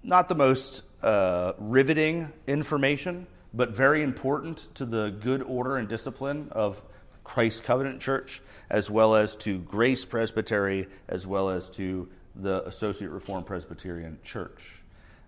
[0.03, 6.47] not the most uh, riveting information, but very important to the good order and discipline
[6.51, 6.81] of
[7.23, 13.09] Christ Covenant Church, as well as to Grace Presbytery, as well as to the Associate
[13.09, 14.83] Reformed Presbyterian Church.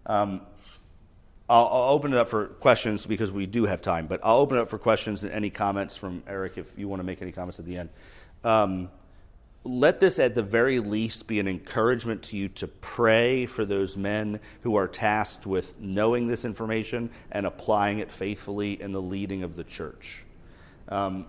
[0.05, 0.41] Um,
[1.47, 4.57] I'll, I'll, open it up for questions because we do have time, but I'll open
[4.57, 7.31] it up for questions and any comments from Eric if you want to make any
[7.31, 7.89] comments at the end.
[8.43, 8.89] Um,
[9.63, 13.97] let this at the very least be an encouragement to you to pray for those
[13.97, 19.41] men who are tasked with knowing this information and applying it faithfully in the leading
[19.41, 20.23] of the church.
[20.87, 21.25] Um,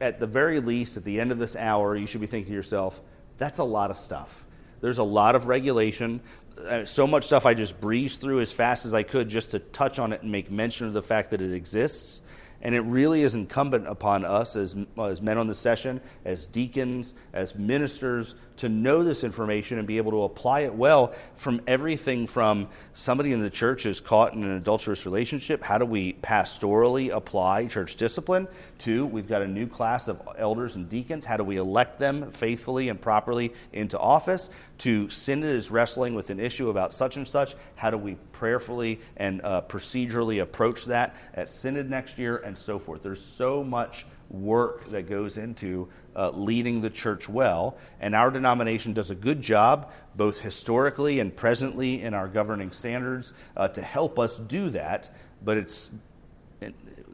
[0.00, 2.56] at the very least, at the end of this hour, you should be thinking to
[2.56, 3.00] yourself,
[3.36, 4.44] that's a lot of stuff.
[4.80, 6.20] There's a lot of regulation.
[6.66, 9.58] Uh, so much stuff I just breezed through as fast as I could just to
[9.58, 12.22] touch on it and make mention of the fact that it exists.
[12.60, 17.14] And it really is incumbent upon us as, as men on the session, as deacons,
[17.32, 22.26] as ministers, to know this information and be able to apply it well from everything
[22.26, 25.62] from somebody in the church is caught in an adulterous relationship.
[25.62, 28.48] How do we pastorally apply church discipline?
[28.78, 31.24] To we've got a new class of elders and deacons.
[31.24, 34.50] How do we elect them faithfully and properly into office?
[34.78, 37.56] To Synod is wrestling with an issue about such and such.
[37.74, 42.78] How do we prayerfully and uh, procedurally approach that at Synod next year and so
[42.78, 43.02] forth?
[43.02, 45.88] There's so much work that goes into
[46.18, 47.78] uh, leading the church well.
[48.00, 53.32] And our denomination does a good job, both historically and presently in our governing standards,
[53.56, 55.08] uh, to help us do that.
[55.42, 55.90] But it's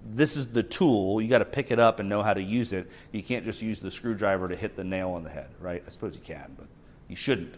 [0.07, 1.21] this is the tool.
[1.21, 2.91] You got to pick it up and know how to use it.
[3.13, 5.83] You can't just use the screwdriver to hit the nail on the head, right?
[5.87, 6.67] I suppose you can, but
[7.09, 7.55] you shouldn't.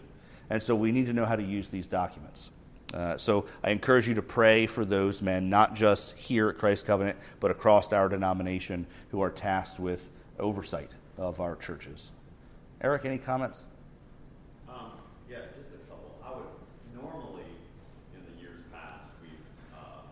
[0.49, 2.51] And so we need to know how to use these documents.
[2.93, 6.85] Uh, so I encourage you to pray for those men, not just here at Christ
[6.85, 12.11] Covenant, but across our denomination who are tasked with oversight of our churches.
[12.81, 13.65] Eric, any comments?
[14.69, 14.91] Um,
[15.29, 16.13] yeah, just a couple.
[16.23, 16.45] I would
[16.93, 17.49] normally,
[18.13, 19.33] in the years past, we
[19.73, 20.05] uh,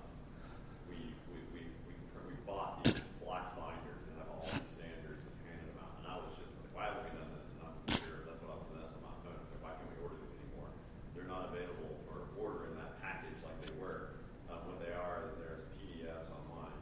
[0.90, 0.98] we,
[1.30, 1.94] we, we, we,
[2.26, 5.94] we bought these black binders and have all the standards and handed them out.
[6.02, 7.46] And I was just like, why haven't we done this?
[7.54, 9.42] And I'm sure that's what I was going to ask on my phone.
[9.46, 10.70] So why can't we order these anymore?
[11.14, 14.18] They're not available for order in that package like they were.
[14.50, 16.74] Um, what they are is there's PDFs online.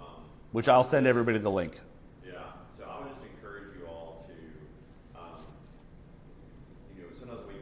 [0.00, 0.24] Um,
[0.56, 1.76] Which I'll send everybody the link.
[7.26, 7.55] another way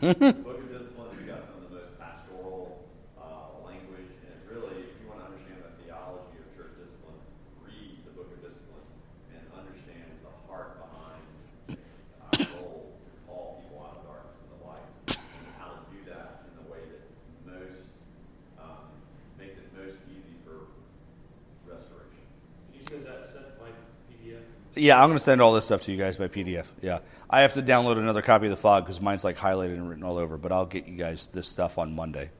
[0.00, 2.88] Book of Discipline has got some of the most pastoral
[3.20, 7.20] uh, language, and really, if you want to understand the theology of church discipline,
[7.60, 8.88] read the Book of Discipline
[9.36, 11.20] and understand the heart behind
[11.76, 14.88] our goal to call people out of darkness into light,
[15.20, 17.04] and how to do that in the way that
[17.44, 17.84] most
[18.56, 18.88] um,
[19.36, 20.72] makes it most easy for
[21.68, 22.24] restoration.
[22.72, 23.68] Can you send that sent by
[24.08, 24.48] PDF?
[24.80, 26.64] Yeah, I'm going to send all this stuff to you guys by PDF.
[26.80, 27.00] Yeah.
[27.28, 30.02] I have to download another copy of the fog because mine's like highlighted and written
[30.02, 30.38] all over.
[30.38, 32.30] But I'll get you guys this stuff on Monday.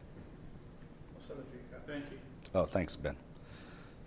[1.86, 2.18] Thank you.
[2.54, 3.14] Oh, thanks, Ben.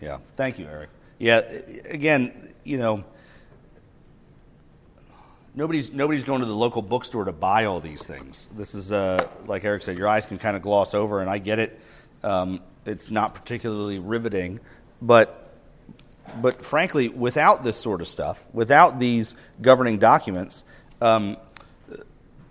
[0.02, 0.18] Yeah.
[0.34, 0.90] Thank you, Eric.
[1.20, 1.42] Yeah.
[1.90, 3.04] Again, you know,
[5.54, 8.50] nobody's nobody's going to the local bookstore to buy all these things.
[8.58, 11.38] This is uh, like Eric said, your eyes can kind of gloss over, and I
[11.38, 11.80] get it.
[12.24, 14.60] Um, it's not particularly riveting,
[15.02, 15.43] but
[16.42, 20.64] but frankly, without this sort of stuff, without these governing documents,
[21.02, 21.38] um,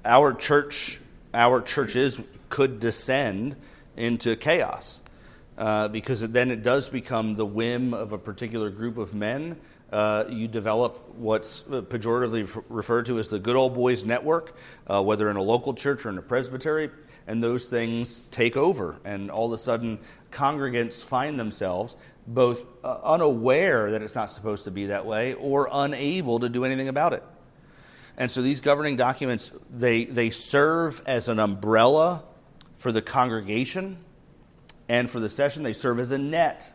[0.05, 0.99] our church,
[1.33, 3.57] our churches could descend
[3.97, 5.01] into chaos
[5.59, 9.57] uh, because then it does become the whim of a particular group of men.
[9.91, 15.31] Uh, you develop what's pejoratively referred to as the good old boys network, uh, whether
[15.31, 16.91] in a local church or in a presbytery,
[17.27, 18.97] and those things take over.
[19.05, 19.99] And all of a sudden,
[20.31, 21.97] congregants find themselves
[22.27, 26.65] both uh, unaware that it's not supposed to be that way or unable to do
[26.65, 27.23] anything about it.
[28.17, 32.25] And so these governing documents, they, they serve as an umbrella
[32.77, 33.99] for the congregation
[34.89, 35.63] and for the session.
[35.63, 36.71] They serve as a net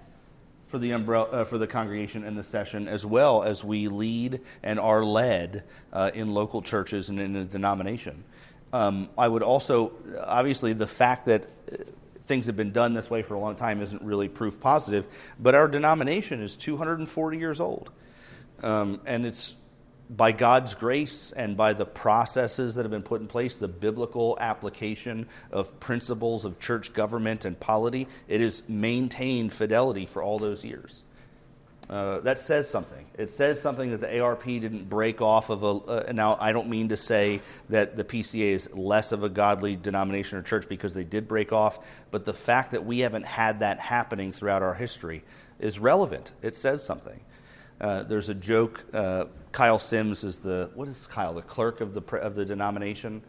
[0.67, 4.41] for the, umbrella, uh, for the congregation and the session, as well as we lead
[4.63, 5.63] and are led
[5.93, 8.23] uh, in local churches and in the denomination.
[8.73, 11.83] Um, I would also, obviously, the fact that uh,
[12.27, 15.07] things have been done this way for a long time isn't really proof positive,
[15.39, 17.89] but our denomination is 240 years old.
[18.61, 19.55] Um, and it's
[20.09, 24.37] by God's grace and by the processes that have been put in place, the biblical
[24.39, 30.63] application of principles of church government and polity, it has maintained fidelity for all those
[30.63, 31.03] years.
[31.89, 33.05] Uh, that says something.
[33.17, 35.67] It says something that the ARP didn't break off of a.
[35.67, 39.77] Uh, now, I don't mean to say that the PCA is less of a godly
[39.77, 41.79] denomination or church because they did break off,
[42.11, 45.23] but the fact that we haven't had that happening throughout our history
[45.59, 46.33] is relevant.
[46.41, 47.21] It says something.
[47.79, 48.83] Uh, there's a joke.
[48.91, 51.33] Uh, Kyle Sims is the what is Kyle?
[51.33, 53.21] The clerk of the of the denomination.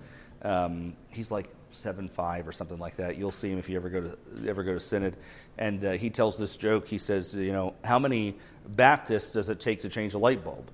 [0.42, 3.16] Um, he's like seven five or something like that.
[3.16, 5.16] You'll see him if you ever go to ever go to synod.
[5.58, 6.86] And uh, he tells this joke.
[6.86, 8.36] He says, you know, how many
[8.66, 10.70] Baptists does it take to change a light bulb?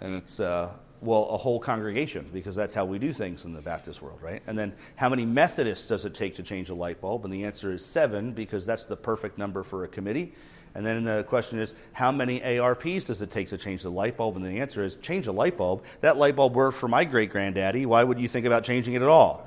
[0.00, 0.70] And it's uh,
[1.02, 4.42] well, a whole congregation because that's how we do things in the Baptist world, right?
[4.46, 7.24] And then how many Methodists does it take to change a light bulb?
[7.24, 10.32] And the answer is seven because that's the perfect number for a committee.
[10.74, 14.16] And then the question is, how many ARPs does it take to change the light
[14.16, 14.36] bulb?
[14.36, 15.82] And the answer is, change a light bulb.
[16.00, 17.84] That light bulb worked for my great granddaddy.
[17.84, 19.46] Why would you think about changing it at all?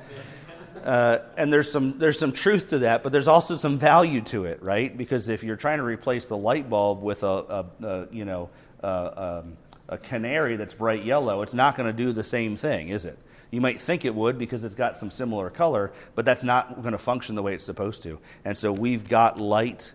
[0.85, 4.45] Uh, and there's some there's some truth to that, but there's also some value to
[4.45, 4.95] it, right?
[4.95, 8.51] Because if you're trying to replace the light bulb with a, a, a you know
[8.81, 9.57] a, um,
[9.89, 13.17] a canary that's bright yellow, it's not going to do the same thing, is it?
[13.49, 16.91] You might think it would because it's got some similar color, but that's not going
[16.91, 18.19] to function the way it's supposed to.
[18.43, 19.93] And so we've got light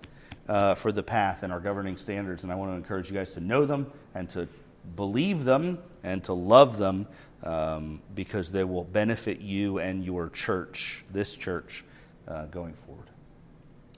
[0.49, 2.43] uh, for the path and our governing standards.
[2.43, 4.49] And I want to encourage you guys to know them and to
[4.97, 7.07] believe them and to love them
[7.43, 11.85] um, because they will benefit you and your church, this church,
[12.29, 13.07] uh, going forward.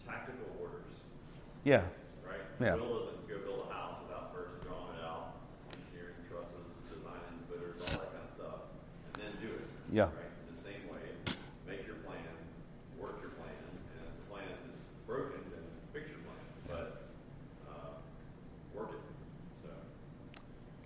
[0.07, 0.85] Tactical orders.
[1.65, 1.83] Yeah.
[2.27, 2.41] Right?
[2.61, 2.75] Yeah.
[2.77, 5.35] Will doesn't go build a house without first drawing it out,
[5.73, 8.61] engineering trusses, designing footers, all that kind of stuff,
[9.15, 9.67] and then do it.
[9.93, 10.03] Yeah.
[10.05, 10.31] Right?
[10.49, 11.05] In the same way,
[11.67, 12.23] make your plan,
[12.97, 16.41] work your plan, and if the plan is broken, then fix your plan.
[16.71, 17.11] But
[17.69, 17.99] uh,
[18.73, 19.03] work it.
[19.67, 19.71] So.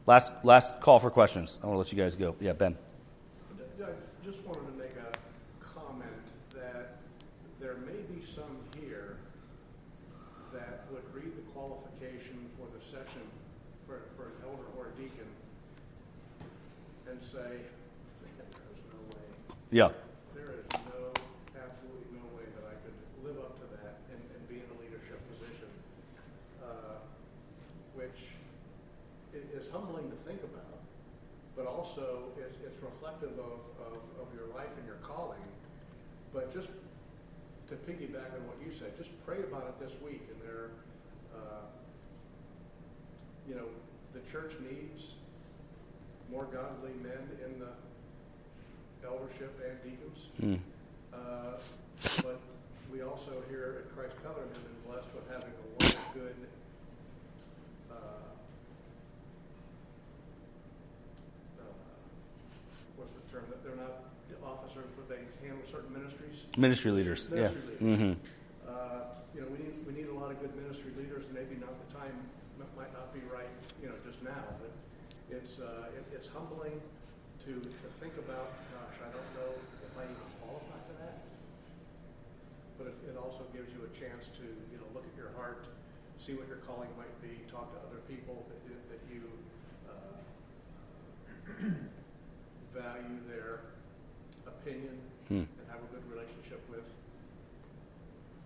[0.07, 1.59] Last, last call for questions.
[1.63, 2.37] I want to let you guys go.
[2.41, 2.77] Yeah, Ben.
[3.83, 3.91] I
[4.25, 5.11] just wanted to make a
[5.65, 6.11] comment
[6.55, 6.99] that
[7.61, 9.17] there may be some here
[10.53, 13.23] that would read the qualification for the session
[13.87, 15.27] for, for an elder or a deacon
[17.11, 17.63] and say,
[18.23, 19.27] there's no way,
[19.71, 19.91] Yeah.
[20.35, 21.11] there is no,
[21.55, 24.77] absolutely no way that I could live up to that and, and be in a
[24.83, 25.71] leadership position.
[26.63, 26.99] Uh,
[27.95, 28.35] which
[29.35, 30.83] i- is humbling to think about,
[31.55, 35.39] but also it's, it's reflective of, of, of your life and your calling.
[36.37, 36.69] But just
[37.71, 40.69] to piggyback on what you said, just pray about it this week and there,
[41.35, 41.65] uh,
[43.49, 43.65] you know,
[44.13, 45.15] the church needs
[46.31, 47.73] more godly men in the
[49.09, 50.19] eldership and deacons.
[50.43, 50.61] Mm.
[51.15, 51.57] Uh,
[52.23, 52.39] but
[52.93, 56.37] we also here at Christ Covenant have been blessed with having a lot of good,
[57.91, 57.95] uh,
[61.61, 61.75] uh,
[62.97, 66.47] what's the term, that they're not officers, but they handle certain ministries.
[66.57, 67.31] Ministry leaders.
[67.31, 67.87] Ministry yeah.
[67.87, 68.01] leaders.
[68.01, 68.13] Mm-hmm.
[68.67, 71.55] Uh, you know, we need, we need a lot of good ministry leaders, and maybe
[71.61, 72.15] not the time,
[72.77, 73.49] might not be right,
[73.81, 74.69] you know, just now, but
[75.33, 76.77] it's, uh, it, it's humbling
[77.41, 81.25] to, to think about, gosh, I don't know if I even qualify for that.
[82.77, 85.65] But it, it also gives you a chance to, you know, look at your heart,
[86.21, 89.25] see what your calling might be, talk to other people that, you- that you,
[89.89, 90.21] uh,
[92.77, 93.73] value their
[94.47, 94.99] opinion
[95.29, 95.35] Hmm.
[95.35, 96.85] and have a good relationship with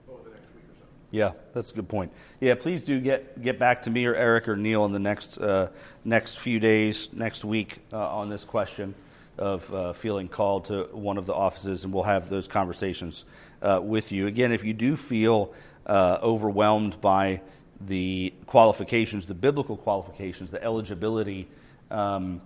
[0.09, 0.87] over the next week or so.
[1.11, 2.13] Yeah, that's a good point.
[2.41, 5.39] Yeah, please do get get back to me or Eric or Neil in the next
[5.39, 5.69] uh,
[6.05, 8.95] next few days, next week uh, on this question
[9.39, 13.25] of uh, feeling called to one of the offices, and we'll have those conversations
[13.63, 14.27] uh, with you.
[14.27, 15.53] Again, if you do feel
[15.87, 17.41] uh, overwhelmed by
[17.81, 21.49] the qualifications, the biblical qualifications, the eligibility,
[21.91, 22.43] um,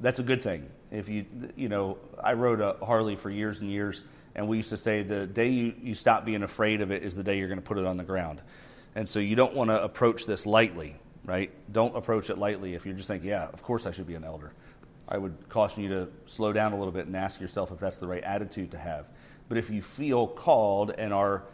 [0.00, 0.66] that's a good thing.
[0.90, 4.02] If you you know, I rode a Harley for years and years
[4.34, 7.16] and we used to say the day you, you stop being afraid of it is
[7.16, 8.40] the day you're going to put it on the ground.
[8.94, 11.50] And so you don't want to approach this lightly, right?
[11.72, 14.22] Don't approach it lightly if you're just thinking, yeah, of course I should be an
[14.22, 14.52] elder.
[15.08, 17.96] I would caution you to slow down a little bit and ask yourself if that's
[17.96, 19.06] the right attitude to have.
[19.48, 21.44] But if you feel called and are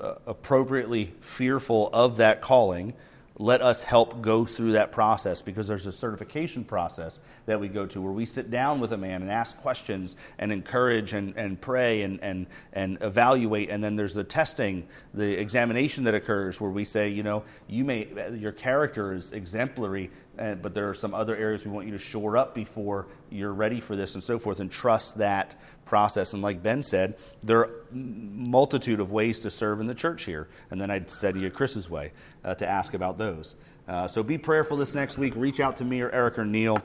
[0.00, 2.94] uh, appropriately fearful of that calling,
[3.40, 7.86] let us help go through that process because there's a certification process that we go
[7.86, 11.58] to where we sit down with a man and ask questions and encourage and, and
[11.58, 13.70] pray and, and, and evaluate.
[13.70, 17.82] And then there's the testing, the examination that occurs where we say, you know, you
[17.82, 20.10] may, your character is exemplary,
[20.40, 23.78] but there are some other areas we want you to shore up before you're ready
[23.78, 25.54] for this and so forth, and trust that
[25.84, 26.32] process.
[26.32, 30.48] And like Ben said, there are multitude of ways to serve in the church here.
[30.70, 32.12] And then I said to you Chris's way
[32.44, 33.56] uh, to ask about those.
[33.86, 35.34] Uh, so be prayerful this next week.
[35.36, 36.78] Reach out to me or Eric or Neil.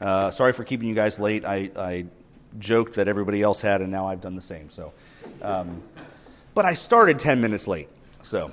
[0.00, 1.44] Uh, sorry for keeping you guys late.
[1.44, 2.06] I, I,
[2.58, 4.70] joked that everybody else had, and now I've done the same.
[4.70, 4.94] So,
[5.42, 5.82] um,
[6.54, 7.88] but I started 10 minutes late.
[8.22, 8.50] So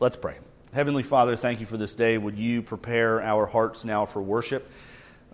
[0.00, 0.36] let's pray.
[0.72, 2.18] Heavenly Father, thank you for this day.
[2.18, 4.68] Would you prepare our hearts now for worship?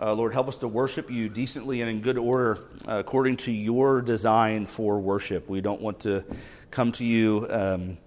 [0.01, 3.51] Uh, Lord, help us to worship you decently and in good order uh, according to
[3.51, 5.49] your design for worship.
[5.49, 6.23] We don't want to
[6.71, 7.99] come to you um,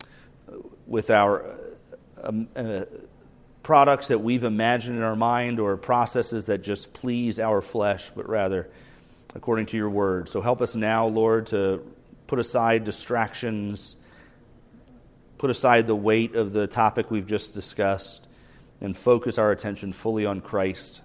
[0.88, 1.58] with our
[2.24, 2.86] um, uh,
[3.64, 8.30] products that we've imagined in our mind or processes that just please our flesh, but
[8.30, 8.70] rather
[9.34, 10.30] according to your word.
[10.30, 11.84] So help us now, Lord, to
[12.28, 13.98] put aside distractions
[15.38, 18.28] put aside the weight of the topic we've just discussed
[18.82, 21.02] and focus our attention fully on Christ,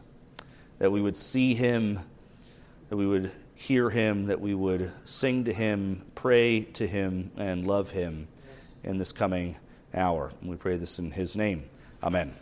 [0.78, 2.00] that we would see him,
[2.88, 7.66] that we would hear him, that we would sing to him, pray to him, and
[7.66, 8.28] love him
[8.82, 9.56] in this coming
[9.94, 10.32] hour.
[10.40, 11.64] And we pray this in his name.
[12.02, 12.34] Amen.